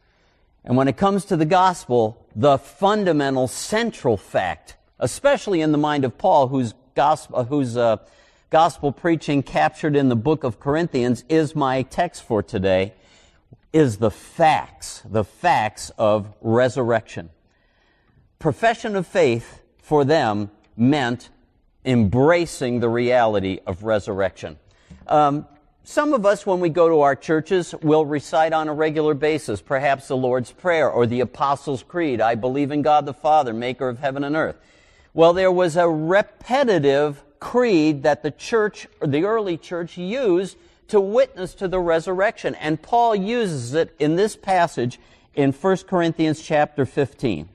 [0.63, 6.05] And when it comes to the gospel, the fundamental central fact, especially in the mind
[6.05, 7.97] of Paul, whose gospel, whose, uh,
[8.49, 12.93] gospel preaching captured in the book of Corinthians is my text for today,
[13.71, 17.29] is the facts, the facts of resurrection
[18.39, 21.29] profession of faith for them meant
[21.85, 24.57] embracing the reality of resurrection.
[25.07, 25.45] Um,
[25.89, 29.59] some of us, when we go to our churches, will recite on a regular basis,
[29.59, 32.21] perhaps the Lord's Prayer or the Apostles' Creed.
[32.21, 34.55] I believe in God the Father, maker of heaven and earth.
[35.15, 40.57] Well, there was a repetitive creed that the church, or the early church, used
[40.89, 42.53] to witness to the resurrection.
[42.53, 44.99] And Paul uses it in this passage
[45.33, 47.49] in 1 Corinthians chapter 15.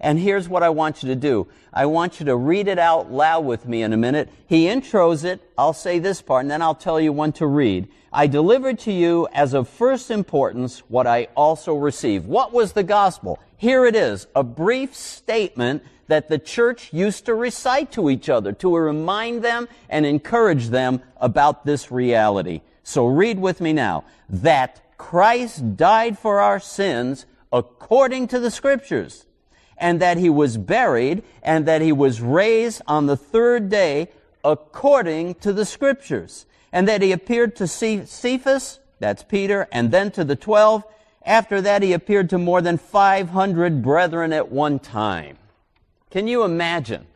[0.00, 1.48] And here's what I want you to do.
[1.72, 4.28] I want you to read it out loud with me in a minute.
[4.46, 5.40] He intros it.
[5.56, 7.88] I'll say this part and then I'll tell you when to read.
[8.12, 12.26] I delivered to you as of first importance what I also received.
[12.26, 13.38] What was the gospel?
[13.56, 14.26] Here it is.
[14.36, 19.68] A brief statement that the church used to recite to each other to remind them
[19.90, 22.62] and encourage them about this reality.
[22.82, 24.04] So read with me now.
[24.30, 29.26] That Christ died for our sins according to the scriptures
[29.80, 34.08] and that he was buried, and that he was raised on the third day
[34.44, 40.24] according to the scriptures, and that he appeared to Cephas, that's Peter, and then to
[40.24, 40.84] the twelve.
[41.24, 45.36] After that, he appeared to more than 500 brethren at one time.
[46.10, 47.06] Can you imagine?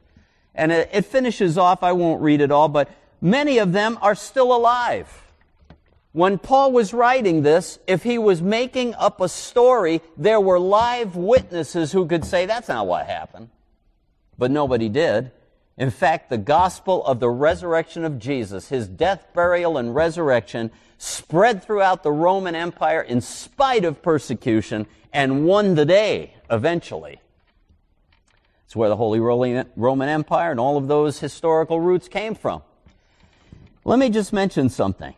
[0.54, 2.90] And it, finishes off, I won't read it all, but
[3.22, 5.21] many of them are still alive.
[6.12, 11.16] When Paul was writing this, if he was making up a story, there were live
[11.16, 13.48] witnesses who could say, that's not what happened.
[14.36, 15.32] But nobody did.
[15.78, 21.64] In fact, the gospel of the resurrection of Jesus, his death, burial, and resurrection, spread
[21.64, 27.20] throughout the Roman Empire in spite of persecution and won the day eventually.
[28.66, 32.62] It's where the Holy Roman Empire and all of those historical roots came from.
[33.84, 35.14] Let me just mention something.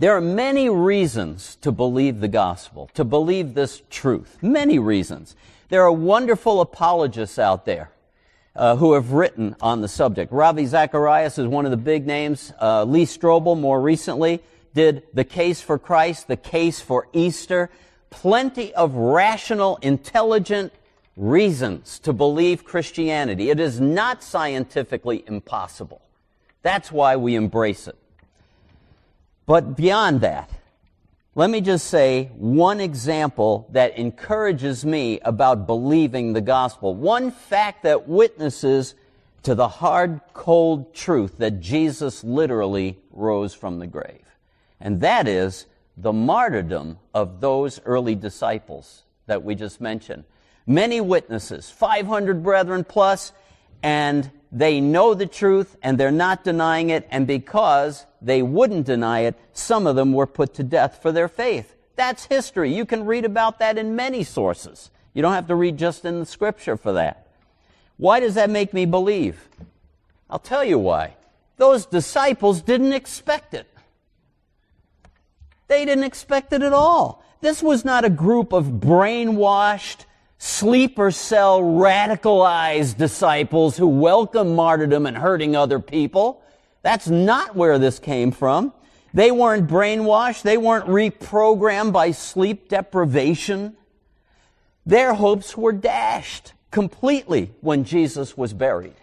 [0.00, 4.38] There are many reasons to believe the gospel, to believe this truth.
[4.40, 5.34] Many reasons.
[5.70, 7.90] There are wonderful apologists out there
[8.54, 10.32] uh, who have written on the subject.
[10.32, 12.52] Ravi Zacharias is one of the big names.
[12.60, 14.40] Uh, Lee Strobel, more recently,
[14.72, 17.68] did The Case for Christ, The Case for Easter.
[18.10, 20.72] Plenty of rational, intelligent
[21.16, 23.50] reasons to believe Christianity.
[23.50, 26.02] It is not scientifically impossible.
[26.62, 27.96] That's why we embrace it.
[29.48, 30.50] But beyond that,
[31.34, 36.94] let me just say one example that encourages me about believing the gospel.
[36.94, 38.94] One fact that witnesses
[39.44, 44.26] to the hard, cold truth that Jesus literally rose from the grave.
[44.80, 45.64] And that is
[45.96, 50.24] the martyrdom of those early disciples that we just mentioned.
[50.66, 53.32] Many witnesses, 500 brethren plus,
[53.82, 59.20] and they know the truth and they're not denying it, and because they wouldn't deny
[59.20, 61.74] it, some of them were put to death for their faith.
[61.96, 62.72] That's history.
[62.72, 64.90] You can read about that in many sources.
[65.14, 67.26] You don't have to read just in the scripture for that.
[67.96, 69.48] Why does that make me believe?
[70.30, 71.16] I'll tell you why.
[71.56, 73.66] Those disciples didn't expect it.
[75.66, 77.24] They didn't expect it at all.
[77.40, 80.04] This was not a group of brainwashed,
[80.38, 86.42] sleeper cell, radicalized disciples who welcome martyrdom and hurting other people.
[86.82, 88.72] That's not where this came from.
[89.14, 90.42] They weren't brainwashed.
[90.42, 93.76] They weren't reprogrammed by sleep deprivation.
[94.86, 98.94] Their hopes were dashed completely when Jesus was buried.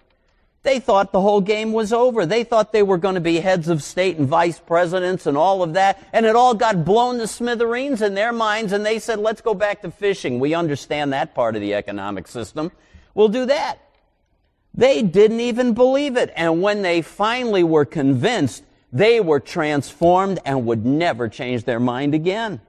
[0.63, 2.25] They thought the whole game was over.
[2.25, 5.61] They thought they were going to be heads of state and vice presidents and all
[5.61, 6.03] of that.
[6.11, 8.73] And it all got blown to smithereens in their minds.
[8.73, 10.39] And they said, let's go back to fishing.
[10.39, 12.71] We understand that part of the economic system.
[13.13, 13.77] We'll do that.
[14.77, 16.33] They didn't even believe it.
[16.35, 22.13] And when they finally were convinced, they were transformed and would never change their mind
[22.13, 22.59] again.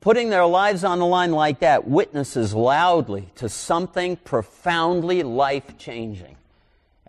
[0.00, 6.37] Putting their lives on the line like that witnesses loudly to something profoundly life changing.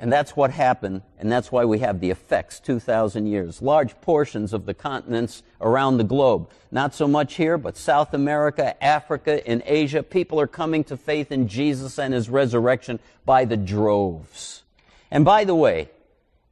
[0.01, 3.61] And that's what happened, and that's why we have the effects 2,000 years.
[3.61, 6.49] Large portions of the continents around the globe.
[6.71, 11.33] Not so much here, but South America, Africa, and Asia, people are coming to faith
[11.33, 14.63] in Jesus and his resurrection by the droves.
[15.11, 15.89] And by the way,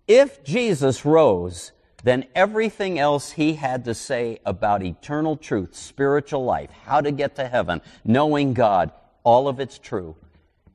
[0.10, 1.72] if Jesus rose,
[2.04, 7.38] then everything else he had to say about eternal truth, spiritual life, how to get
[7.38, 8.92] to heaven, knowing God,
[9.24, 10.18] all of it's true.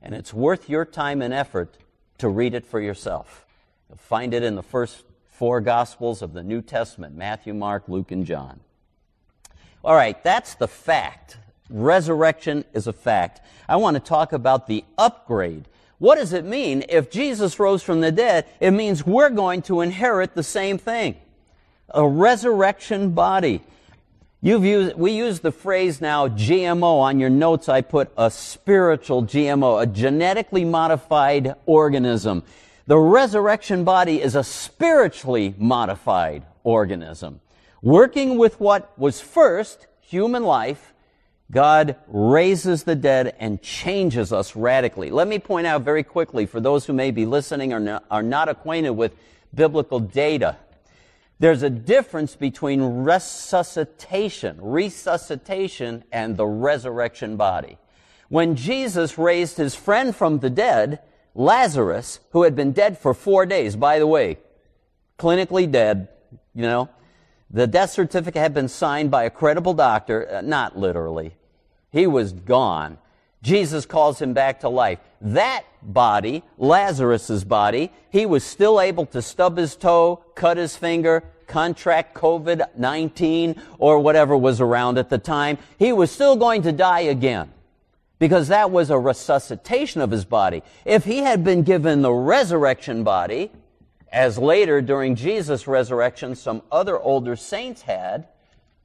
[0.01, 1.77] And it's worth your time and effort
[2.17, 3.45] to read it for yourself.
[3.89, 8.11] You'll find it in the first four Gospels of the New Testament Matthew, Mark, Luke,
[8.11, 8.59] and John.
[9.83, 11.37] All right, that's the fact.
[11.69, 13.41] Resurrection is a fact.
[13.67, 15.67] I want to talk about the upgrade
[16.03, 16.83] what does it mean?
[16.89, 21.15] If Jesus rose from the dead, it means we're going to inherit the same thing.
[21.87, 23.61] A resurrection body.
[24.45, 26.99] You've used, we use the phrase now GMO.
[26.99, 32.43] On your notes, I put a spiritual GMO, a genetically modified organism.
[32.85, 37.39] The resurrection body is a spiritually modified organism,
[37.81, 40.93] working with what was first human life
[41.49, 45.09] God raises the dead and changes us radically.
[45.09, 48.49] Let me point out very quickly for those who may be listening or are not
[48.49, 49.15] acquainted with
[49.55, 50.57] biblical data.
[51.43, 57.77] There's a difference between resuscitation, resuscitation, and the resurrection body.
[58.29, 61.01] When Jesus raised his friend from the dead,
[61.35, 64.37] Lazarus, who had been dead for four days, by the way,
[65.19, 66.07] clinically dead,
[66.55, 66.87] you know,
[67.51, 71.35] the death certificate had been signed by a credible doctor, uh, not literally,
[71.91, 72.97] he was gone.
[73.41, 74.99] Jesus calls him back to life.
[75.19, 81.23] That body, Lazarus's body, he was still able to stub his toe, cut his finger,
[81.47, 85.57] contract COVID-19 or whatever was around at the time.
[85.77, 87.51] He was still going to die again
[88.19, 90.63] because that was a resuscitation of his body.
[90.85, 93.51] If he had been given the resurrection body,
[94.11, 98.27] as later during Jesus' resurrection some other older saints had,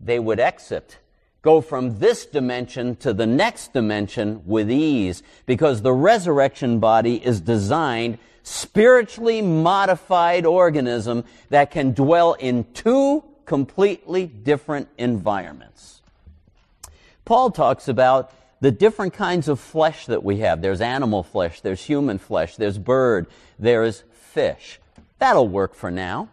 [0.00, 0.98] they would exit
[1.42, 7.40] go from this dimension to the next dimension with ease because the resurrection body is
[7.40, 8.18] designed
[8.48, 16.00] spiritually modified organism that can dwell in two completely different environments.
[17.24, 20.62] Paul talks about the different kinds of flesh that we have.
[20.62, 23.26] There's animal flesh, there's human flesh, there's bird,
[23.58, 24.80] there's fish.
[25.18, 26.28] That'll work for now.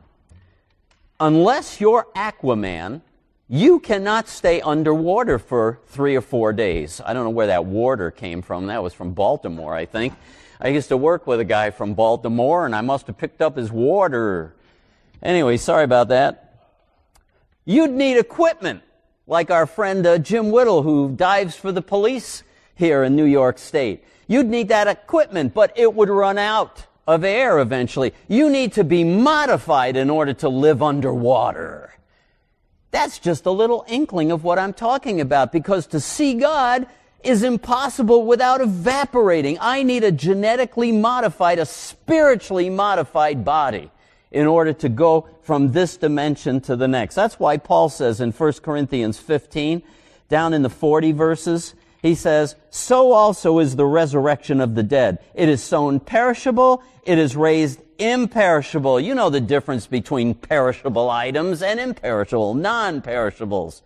[1.20, 3.02] Unless you're Aquaman,
[3.48, 7.02] you cannot stay underwater for three or four days.
[7.06, 8.68] I don't know where that water came from.
[8.68, 10.14] That was from Baltimore, I think.
[10.60, 13.58] I used to work with a guy from Baltimore, and I must have picked up
[13.58, 14.56] his water.
[15.22, 16.70] Anyway, sorry about that.
[17.66, 18.84] You'd need equipment,
[19.28, 22.44] like our friend uh, Jim Whittle, who dives for the police
[22.76, 24.04] here in New York State.
[24.28, 28.14] You'd need that equipment, but it would run out of air eventually.
[28.28, 31.94] You need to be modified in order to live underwater.
[32.92, 36.88] That's just a little inkling of what I'm talking about because to see God
[37.26, 39.58] is impossible without evaporating.
[39.60, 43.92] I need a genetically modified, a spiritually modified body
[44.32, 47.16] in order to go from this dimension to the next.
[47.16, 49.82] That's why Paul says in 1 Corinthians 15,
[50.28, 55.20] down in the 40 verses, he says, so also is the resurrection of the dead.
[55.34, 59.00] It is sown perishable, it is raised imperishable.
[59.00, 63.82] You know the difference between perishable items and imperishable, non-perishables.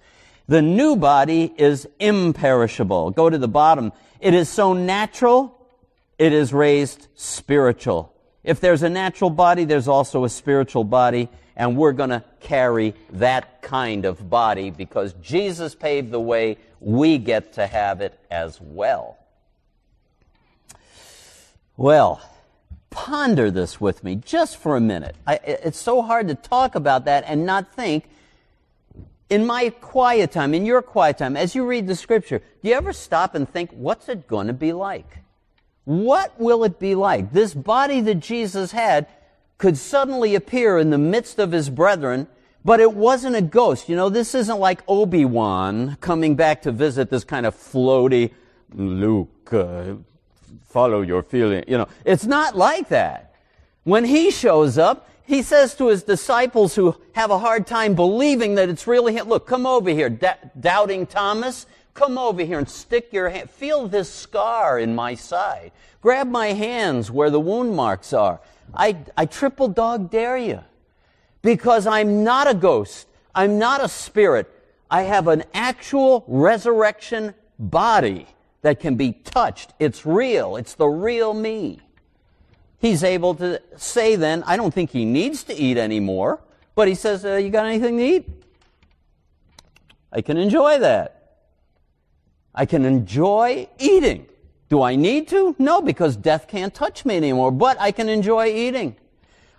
[0.50, 3.12] The new body is imperishable.
[3.12, 3.94] Go to the bottom.
[4.20, 5.56] It is so natural,
[6.18, 8.12] it is raised spiritual.
[8.44, 12.96] If there's a natural body, there's also a spiritual body, and we're going to carry
[13.12, 16.58] that kind of body because Jesus paved the way.
[16.80, 19.20] We get to have it as well.
[21.78, 22.22] Well,
[22.90, 25.16] ponder this with me just for a minute.
[25.28, 28.10] I, it's so hard to talk about that and not think.
[29.30, 32.76] In my quiet time, in your quiet time, as you read the scripture, do you
[32.76, 35.20] ever stop and think, what's it going to be like?
[35.86, 37.32] What will it be like?
[37.32, 39.08] This body that Jesus had
[39.60, 42.28] could suddenly appear in the midst of his brethren,
[42.66, 43.88] but it wasn't a ghost.
[43.88, 48.32] You know, this isn't like Obi-Wan coming back to visit this kind of floaty,
[48.74, 49.96] Luke, uh,
[50.68, 51.64] follow your feeling.
[51.68, 53.36] You know, it's not like that.
[53.84, 58.56] When he shows up, he says to his disciples who have a hard time believing
[58.56, 60.28] that it's really him, look, come over here, D-
[60.60, 61.68] doubting Thomas.
[61.94, 63.48] Come over here and stick your hand.
[63.48, 65.72] Feel this scar in my side.
[66.02, 68.42] Grab my hands where the wound marks are.
[68.74, 70.62] I, I triple dog dare you.
[71.44, 73.08] Because I'm not a ghost.
[73.36, 74.52] I'm not a spirit.
[74.90, 78.26] I have an actual resurrection body
[78.64, 79.74] that can be touched.
[79.78, 80.56] It's real.
[80.56, 81.82] It's the real me.
[82.80, 86.42] He's able to say then, I don't think he needs to eat anymore,
[86.76, 88.30] but he says, uh, You got anything to eat?
[90.12, 91.16] I can enjoy that.
[92.56, 94.26] I can enjoy eating.
[94.70, 95.56] Do I need to?
[95.60, 98.96] No, because death can't touch me anymore, but I can enjoy eating.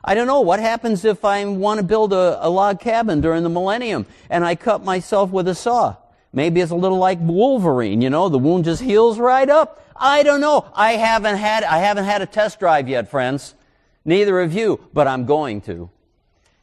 [0.03, 3.43] I don't know, what happens if I want to build a, a log cabin during
[3.43, 5.97] the millennium and I cut myself with a saw?
[6.33, 9.85] Maybe it's a little like Wolverine, you know, the wound just heals right up.
[10.01, 10.67] I don't know.
[10.75, 13.55] I haven't had, I haven't had a test drive yet, friends.
[14.05, 15.91] Neither of you, but I'm going to.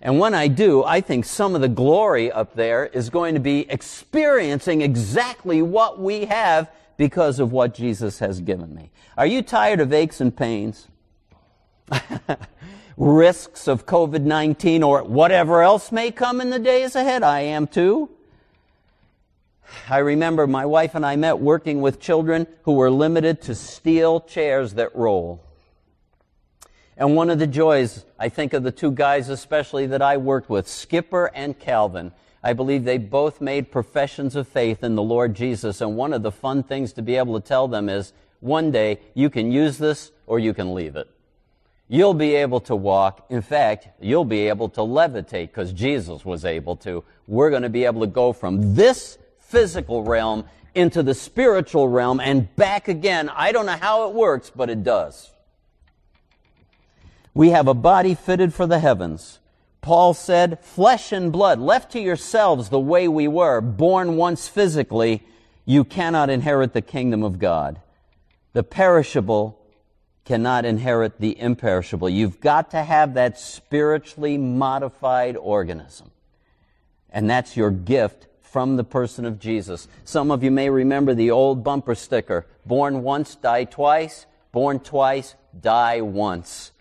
[0.01, 3.39] And when I do, I think some of the glory up there is going to
[3.39, 8.91] be experiencing exactly what we have because of what Jesus has given me.
[9.17, 10.87] Are you tired of aches and pains?
[12.97, 17.21] Risks of COVID-19 or whatever else may come in the days ahead?
[17.21, 18.09] I am too.
[19.89, 24.21] I remember my wife and I met working with children who were limited to steel
[24.21, 25.43] chairs that roll.
[26.97, 30.49] And one of the joys, I think of the two guys especially that I worked
[30.49, 32.11] with, Skipper and Calvin.
[32.43, 35.81] I believe they both made professions of faith in the Lord Jesus.
[35.81, 38.99] And one of the fun things to be able to tell them is one day
[39.13, 41.07] you can use this or you can leave it.
[41.87, 43.27] You'll be able to walk.
[43.29, 47.03] In fact, you'll be able to levitate because Jesus was able to.
[47.27, 49.17] We're going to be able to go from this
[49.47, 50.45] physical realm
[50.75, 53.29] into the spiritual realm and back again.
[53.29, 55.31] I don't know how it works, but it does.
[57.33, 59.39] We have a body fitted for the heavens.
[59.81, 65.23] Paul said, flesh and blood, left to yourselves the way we were, born once physically,
[65.65, 67.79] you cannot inherit the kingdom of God.
[68.53, 69.59] The perishable
[70.25, 72.09] cannot inherit the imperishable.
[72.09, 76.11] You've got to have that spiritually modified organism.
[77.09, 79.87] And that's your gift from the person of Jesus.
[80.05, 85.35] Some of you may remember the old bumper sticker, born once, die twice, born twice,
[85.59, 86.71] die once.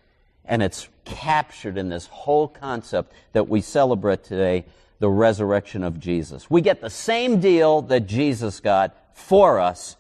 [0.45, 4.64] And it's captured in this whole concept that we celebrate today,
[5.01, 6.49] the resurrection of Jesus.
[6.49, 9.97] We get the same deal that Jesus got for us.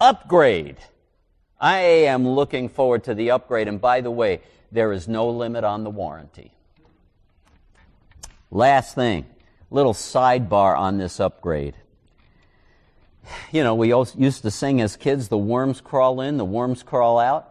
[0.00, 0.76] Upgrade.
[1.60, 3.68] I am looking forward to the upgrade.
[3.68, 4.40] And by the way,
[4.72, 6.50] there is no limit on the warranty.
[8.50, 9.26] Last thing,
[9.74, 11.74] little sidebar on this upgrade.
[13.50, 17.18] You know, we used to sing as kids, the worms crawl in, the worms crawl
[17.18, 17.50] out.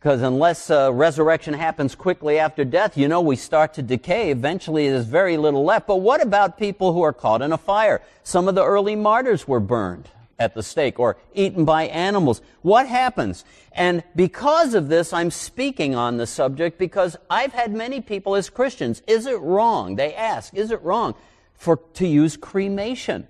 [0.00, 4.30] Because unless uh, resurrection happens quickly after death, you know, we start to decay.
[4.30, 5.86] Eventually, there's very little left.
[5.86, 8.02] But what about people who are caught in a fire?
[8.24, 10.08] Some of the early martyrs were burned
[10.38, 12.40] at the stake or eaten by animals.
[12.62, 13.44] What happens?
[13.72, 18.48] And because of this, I'm speaking on the subject because I've had many people as
[18.48, 19.96] Christians, is it wrong?
[19.96, 21.14] They ask, is it wrong
[21.60, 23.28] for, to use cremation?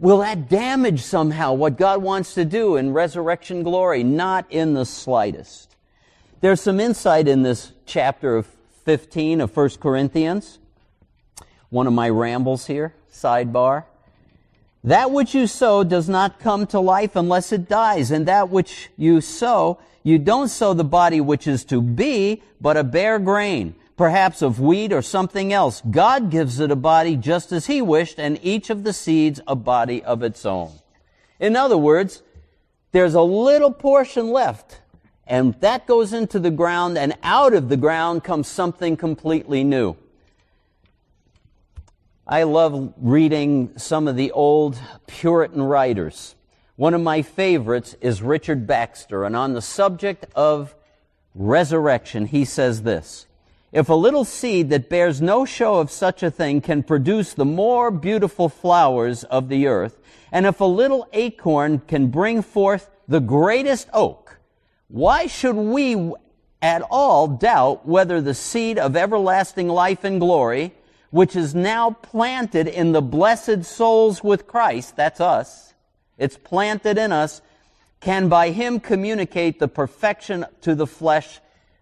[0.00, 4.02] Will that damage somehow what God wants to do in resurrection glory?
[4.02, 5.76] Not in the slightest.
[6.40, 8.48] There's some insight in this chapter of
[8.84, 10.58] 15 of 1 Corinthians.
[11.68, 13.84] One of my rambles here, sidebar.
[14.82, 18.88] That which you sow does not come to life unless it dies, and that which
[18.96, 23.76] you sow, you don't sow the body which is to be, but a bare grain
[24.00, 25.82] perhaps of wheat or something else.
[25.90, 29.54] God gives it a body just as He wished, and each of the seeds a
[29.54, 30.72] body of its own.
[31.38, 32.22] In other words,
[32.92, 34.80] there's a little portion left,
[35.26, 39.94] and that goes into the ground, and out of the ground comes something completely new.
[42.26, 44.78] I love reading some of the old
[45.08, 46.36] Puritan writers.
[46.76, 50.74] One of my favorites is Richard Baxter, and on the subject of
[51.34, 53.26] resurrection, he says this.
[53.72, 57.44] If a little seed that bears no show of such a thing can produce the
[57.44, 59.98] more beautiful flowers of the earth,
[60.32, 64.38] and if a little acorn can bring forth the greatest oak,
[64.88, 66.12] why should we
[66.60, 70.74] at all doubt whether the seed of everlasting life and glory,
[71.10, 75.74] which is now planted in the blessed souls with Christ, that's us,
[76.18, 77.40] it's planted in us,
[78.00, 81.40] can by him communicate the perfection to the flesh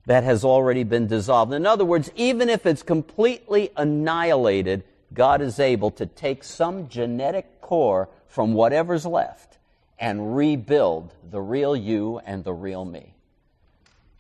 [0.09, 1.53] that has already been dissolved.
[1.53, 4.83] In other words, even if it's completely annihilated,
[5.13, 9.59] God is able to take some genetic core from whatever's left
[9.99, 13.13] and rebuild the real you and the real me.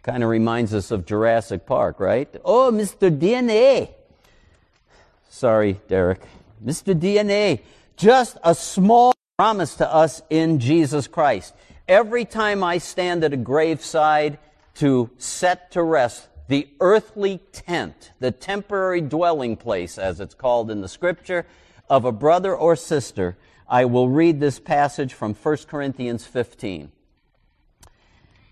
[0.03, 2.29] Kind of reminds us of Jurassic Park, right?
[2.45, 3.11] Oh, Mr.
[3.11, 3.89] DNA.
[5.31, 6.21] Sorry, Derek.
[6.63, 6.95] Mr.
[6.95, 7.61] DNA.
[7.97, 11.55] Just a small promise to us in Jesus Christ.
[11.89, 14.39] Every time I stand at a graveside
[14.79, 20.81] to set to rest the earthly tent, the temporary dwelling place, as it's called in
[20.81, 21.47] the scripture,
[21.91, 23.37] of a brother or sister,
[23.69, 26.91] I will read this passage from 1 Corinthians 15.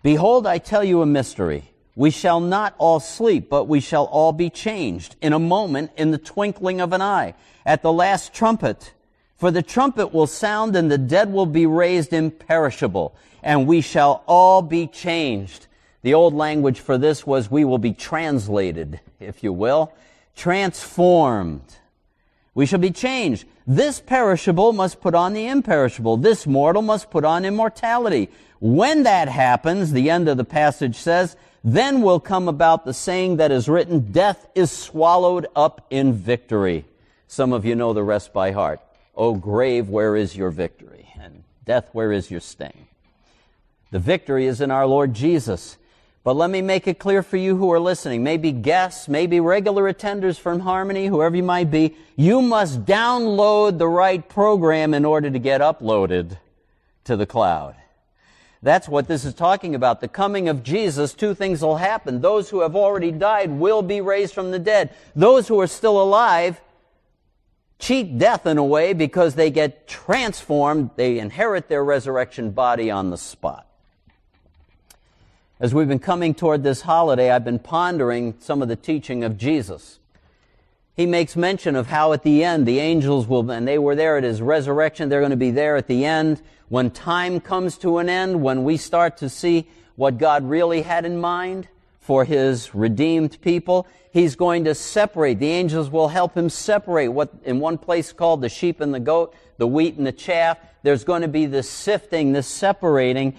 [0.03, 1.71] Behold, I tell you a mystery.
[1.95, 6.11] We shall not all sleep, but we shall all be changed in a moment, in
[6.11, 8.93] the twinkling of an eye, at the last trumpet.
[9.37, 14.25] For the trumpet will sound and the dead will be raised imperishable, and we shall
[14.27, 15.66] all be changed.
[16.07, 19.93] The old language for this was we will be translated, if you will,
[20.37, 21.65] transformed.
[22.55, 23.45] We shall be changed.
[23.67, 26.17] This perishable must put on the imperishable.
[26.19, 28.31] This mortal must put on immortality.
[28.61, 31.35] When that happens, the end of the passage says,
[31.65, 36.85] then will come about the saying that is written, death is swallowed up in victory.
[37.27, 38.79] Some of you know the rest by heart.
[39.17, 41.09] O grave, where is your victory?
[41.21, 42.87] And death, where is your sting?
[43.91, 45.79] The victory is in our Lord Jesus.
[46.27, 49.85] But let me make it clear for you who are listening, maybe guests, maybe regular
[49.93, 55.31] attenders from Harmony, whoever you might be, you must download the right program in order
[55.31, 56.37] to get uploaded
[57.05, 57.77] to the cloud.
[58.61, 60.01] That's what this is talking about.
[60.01, 62.21] The coming of Jesus, two things will happen.
[62.23, 64.93] Those who have already died will be raised from the dead.
[65.15, 66.61] Those who are still alive
[67.79, 73.11] cheat death in a way because they get transformed, they inherit their resurrection body on
[73.11, 73.66] the spot.
[75.59, 79.39] As we've been coming toward this holiday, I've been pondering some of the teaching of
[79.39, 80.01] Jesus.
[80.95, 84.19] He makes mention of how at the end the angels will, and they were there
[84.19, 86.43] at his resurrection, they're going to be there at the end.
[86.69, 91.07] When time comes to an end, when we start to see what God really had
[91.07, 91.69] in mind,
[92.07, 93.85] for his redeemed people.
[94.13, 95.41] He's going to separate.
[95.41, 99.01] The angels will help him separate what in one place called the sheep and the
[99.01, 100.57] goat, the wheat and the chaff.
[100.85, 103.35] There's going to be this sifting, this separating.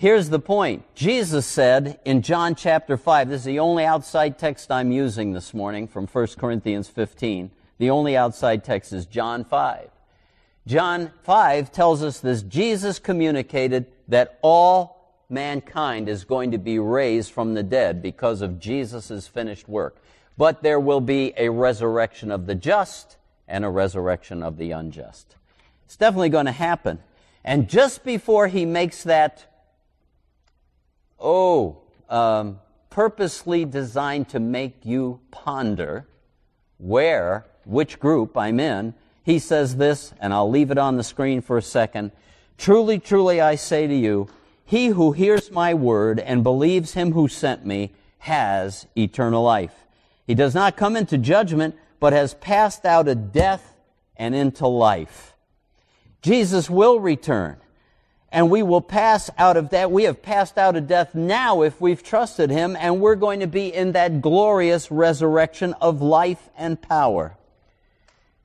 [0.00, 0.82] Here's the point.
[0.94, 5.52] Jesus said in John chapter 5, this is the only outside text I'm using this
[5.52, 7.50] morning from 1 Corinthians 15.
[7.76, 9.90] The only outside text is John 5.
[10.66, 17.30] John 5 tells us this Jesus communicated that all mankind is going to be raised
[17.30, 20.02] from the dead because of Jesus' finished work.
[20.38, 25.36] But there will be a resurrection of the just and a resurrection of the unjust.
[25.84, 27.00] It's definitely going to happen.
[27.44, 29.49] And just before he makes that,
[31.20, 32.58] oh, um,
[32.88, 36.06] purposely designed to make you ponder
[36.78, 41.40] where, which group I'm in, he says this, and I'll leave it on the screen
[41.42, 42.10] for a second.
[42.58, 44.28] Truly, truly, I say to you,
[44.64, 49.74] he who hears my word and believes him who sent me has eternal life.
[50.26, 53.76] He does not come into judgment, but has passed out of death
[54.16, 55.34] and into life.
[56.22, 57.56] Jesus will return,
[58.32, 59.90] and we will pass out of that.
[59.90, 63.46] We have passed out of death now if we've trusted him, and we're going to
[63.46, 67.36] be in that glorious resurrection of life and power.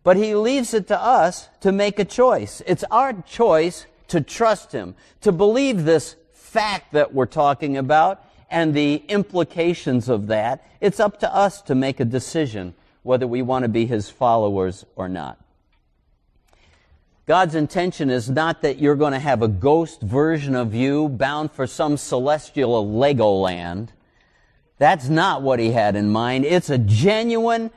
[0.03, 2.61] But he leaves it to us to make a choice.
[2.67, 8.73] It's our choice to trust Him, to believe this fact that we're talking about and
[8.73, 10.65] the implications of that.
[10.79, 12.73] It's up to us to make a decision
[13.03, 15.39] whether we want to be His followers or not.
[17.25, 21.51] God's intention is not that you're going to have a ghost version of you bound
[21.51, 23.89] for some celestial Legoland.
[24.77, 26.45] That's not what he had in mind.
[26.45, 27.71] It's a genuine,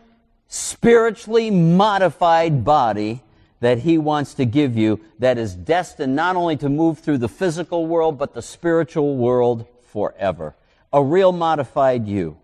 [0.49, 3.23] spiritually modified body
[3.61, 7.29] that He wants to give you that is destined not only to move through the
[7.29, 10.55] physical world, but the spiritual world forever.
[10.93, 12.39] A real modified you.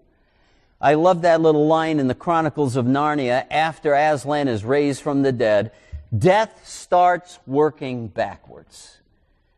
[0.80, 5.22] I love that little line in the Chronicles of Narnia after Aslan is raised from
[5.22, 5.72] the dead.
[6.16, 8.98] Death starts working backwards.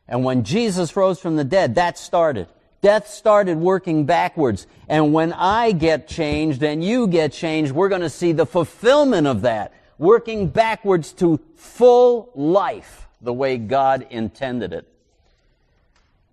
[0.08, 2.46] And when Jesus rose from the dead, that started.
[2.80, 4.66] Death started working backwards.
[4.88, 9.26] And when I get changed and you get changed, we're going to see the fulfillment
[9.26, 14.86] of that, working backwards to full life the way God intended it.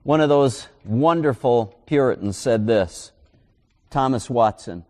[0.03, 3.11] One of those wonderful Puritans said this
[3.89, 4.86] Thomas Watson,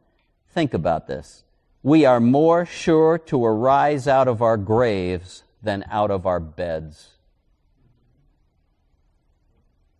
[0.49, 1.42] think about this.
[1.83, 7.09] We are more sure to arise out of our graves than out of our beds.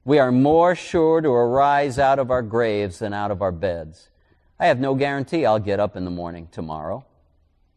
[0.06, 4.10] We are more sure to arise out of our graves than out of our beds.
[4.58, 7.06] I have no guarantee I'll get up in the morning tomorrow.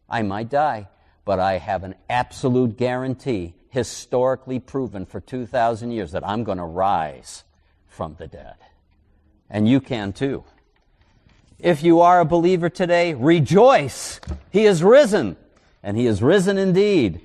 [0.09, 0.87] I might die,
[1.25, 6.63] but I have an absolute guarantee, historically proven for 2,000 years, that I'm going to
[6.63, 7.43] rise
[7.87, 8.55] from the dead.
[9.49, 10.45] And you can too.
[11.59, 14.19] If you are a believer today, rejoice.
[14.51, 15.37] He is risen,
[15.81, 17.21] and He is risen indeed.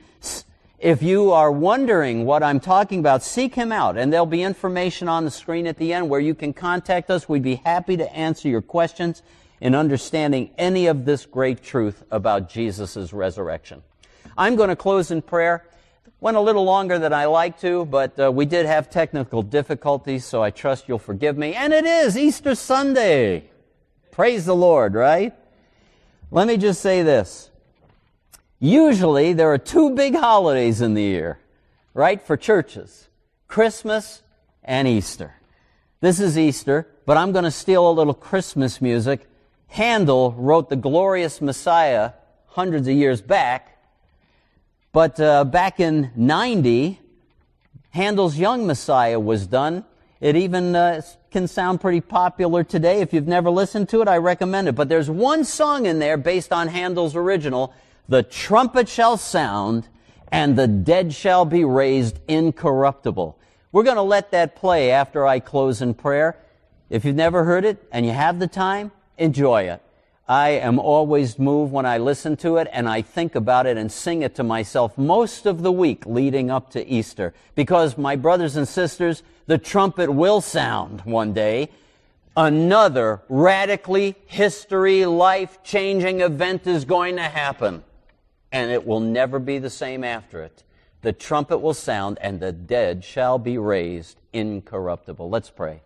[0.79, 5.07] If you are wondering what I'm talking about, seek him out, and there'll be information
[5.07, 7.29] on the screen at the end where you can contact us.
[7.29, 9.23] We'd be happy to answer your questions
[9.61, 13.83] in understanding any of this great truth about Jesus' resurrection.
[14.37, 15.69] I'm going to close in prayer.
[16.21, 20.25] Went a little longer than I like to, but uh, we did have technical difficulties,
[20.25, 21.55] so I trust you'll forgive me.
[21.55, 23.52] And it is Easter Sunday.
[24.13, 25.33] Praise the Lord, right?
[26.31, 27.51] Let me just say this.
[28.61, 31.39] Usually there are two big holidays in the year,
[31.95, 33.09] right, for churches.
[33.49, 34.23] Christmas
[34.63, 35.37] and Easter.
[36.03, 39.27] This is Easter, but I'm going to steal a little Christmas music.
[39.69, 42.13] Handel wrote the glorious Messiah
[42.49, 43.79] hundreds of years back,
[44.93, 47.01] but uh, back in 90,
[47.91, 49.87] Handel's Young Messiah was done.
[50.21, 51.01] It even uh,
[51.33, 53.01] can sound pretty popular today.
[53.01, 54.75] If you've never listened to it, I recommend it.
[54.75, 57.75] But there's one song in there based on Handel's original
[58.09, 59.89] the trumpet shall sound
[60.31, 63.39] and the dead shall be raised incorruptible.
[63.71, 66.37] We're going to let that play after I close in prayer.
[66.91, 69.83] If you've never heard it and you have the time, enjoy it.
[70.29, 73.91] I am always moved when I listen to it and I think about it and
[73.91, 77.35] sing it to myself most of the week leading up to Easter.
[77.55, 81.69] Because my brothers and sisters, the trumpet will sound one day.
[82.37, 87.85] Another radically history life changing event is going to happen
[88.53, 90.63] and it will never be the same after it.
[91.01, 95.29] The trumpet will sound, and the dead shall be raised incorruptible.
[95.29, 95.81] Let's pray.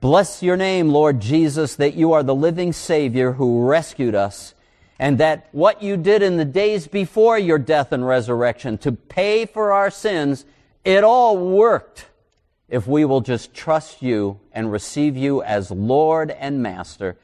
[0.00, 4.54] Bless your name, Lord Jesus, that you are the living Savior who rescued us,
[4.98, 9.46] and that what you did in the days before your death and resurrection to pay
[9.46, 10.44] for our sins,
[10.84, 12.06] it all worked
[12.72, 17.18] if we will just trust you and receive you as Lord and Master.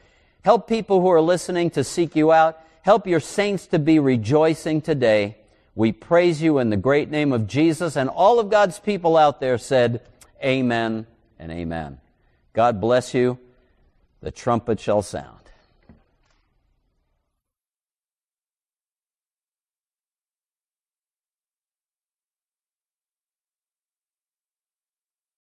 [0.45, 2.61] Help people who are listening to seek you out.
[2.83, 5.39] Help your saints to be rejoicing today.
[5.75, 7.97] We praise you in the great name of Jesus.
[7.97, 10.03] And all of God's people out there said,
[10.45, 11.07] Amen
[11.39, 11.99] and amen.
[12.53, 13.39] God bless you.
[14.21, 15.38] The trumpet shall sound.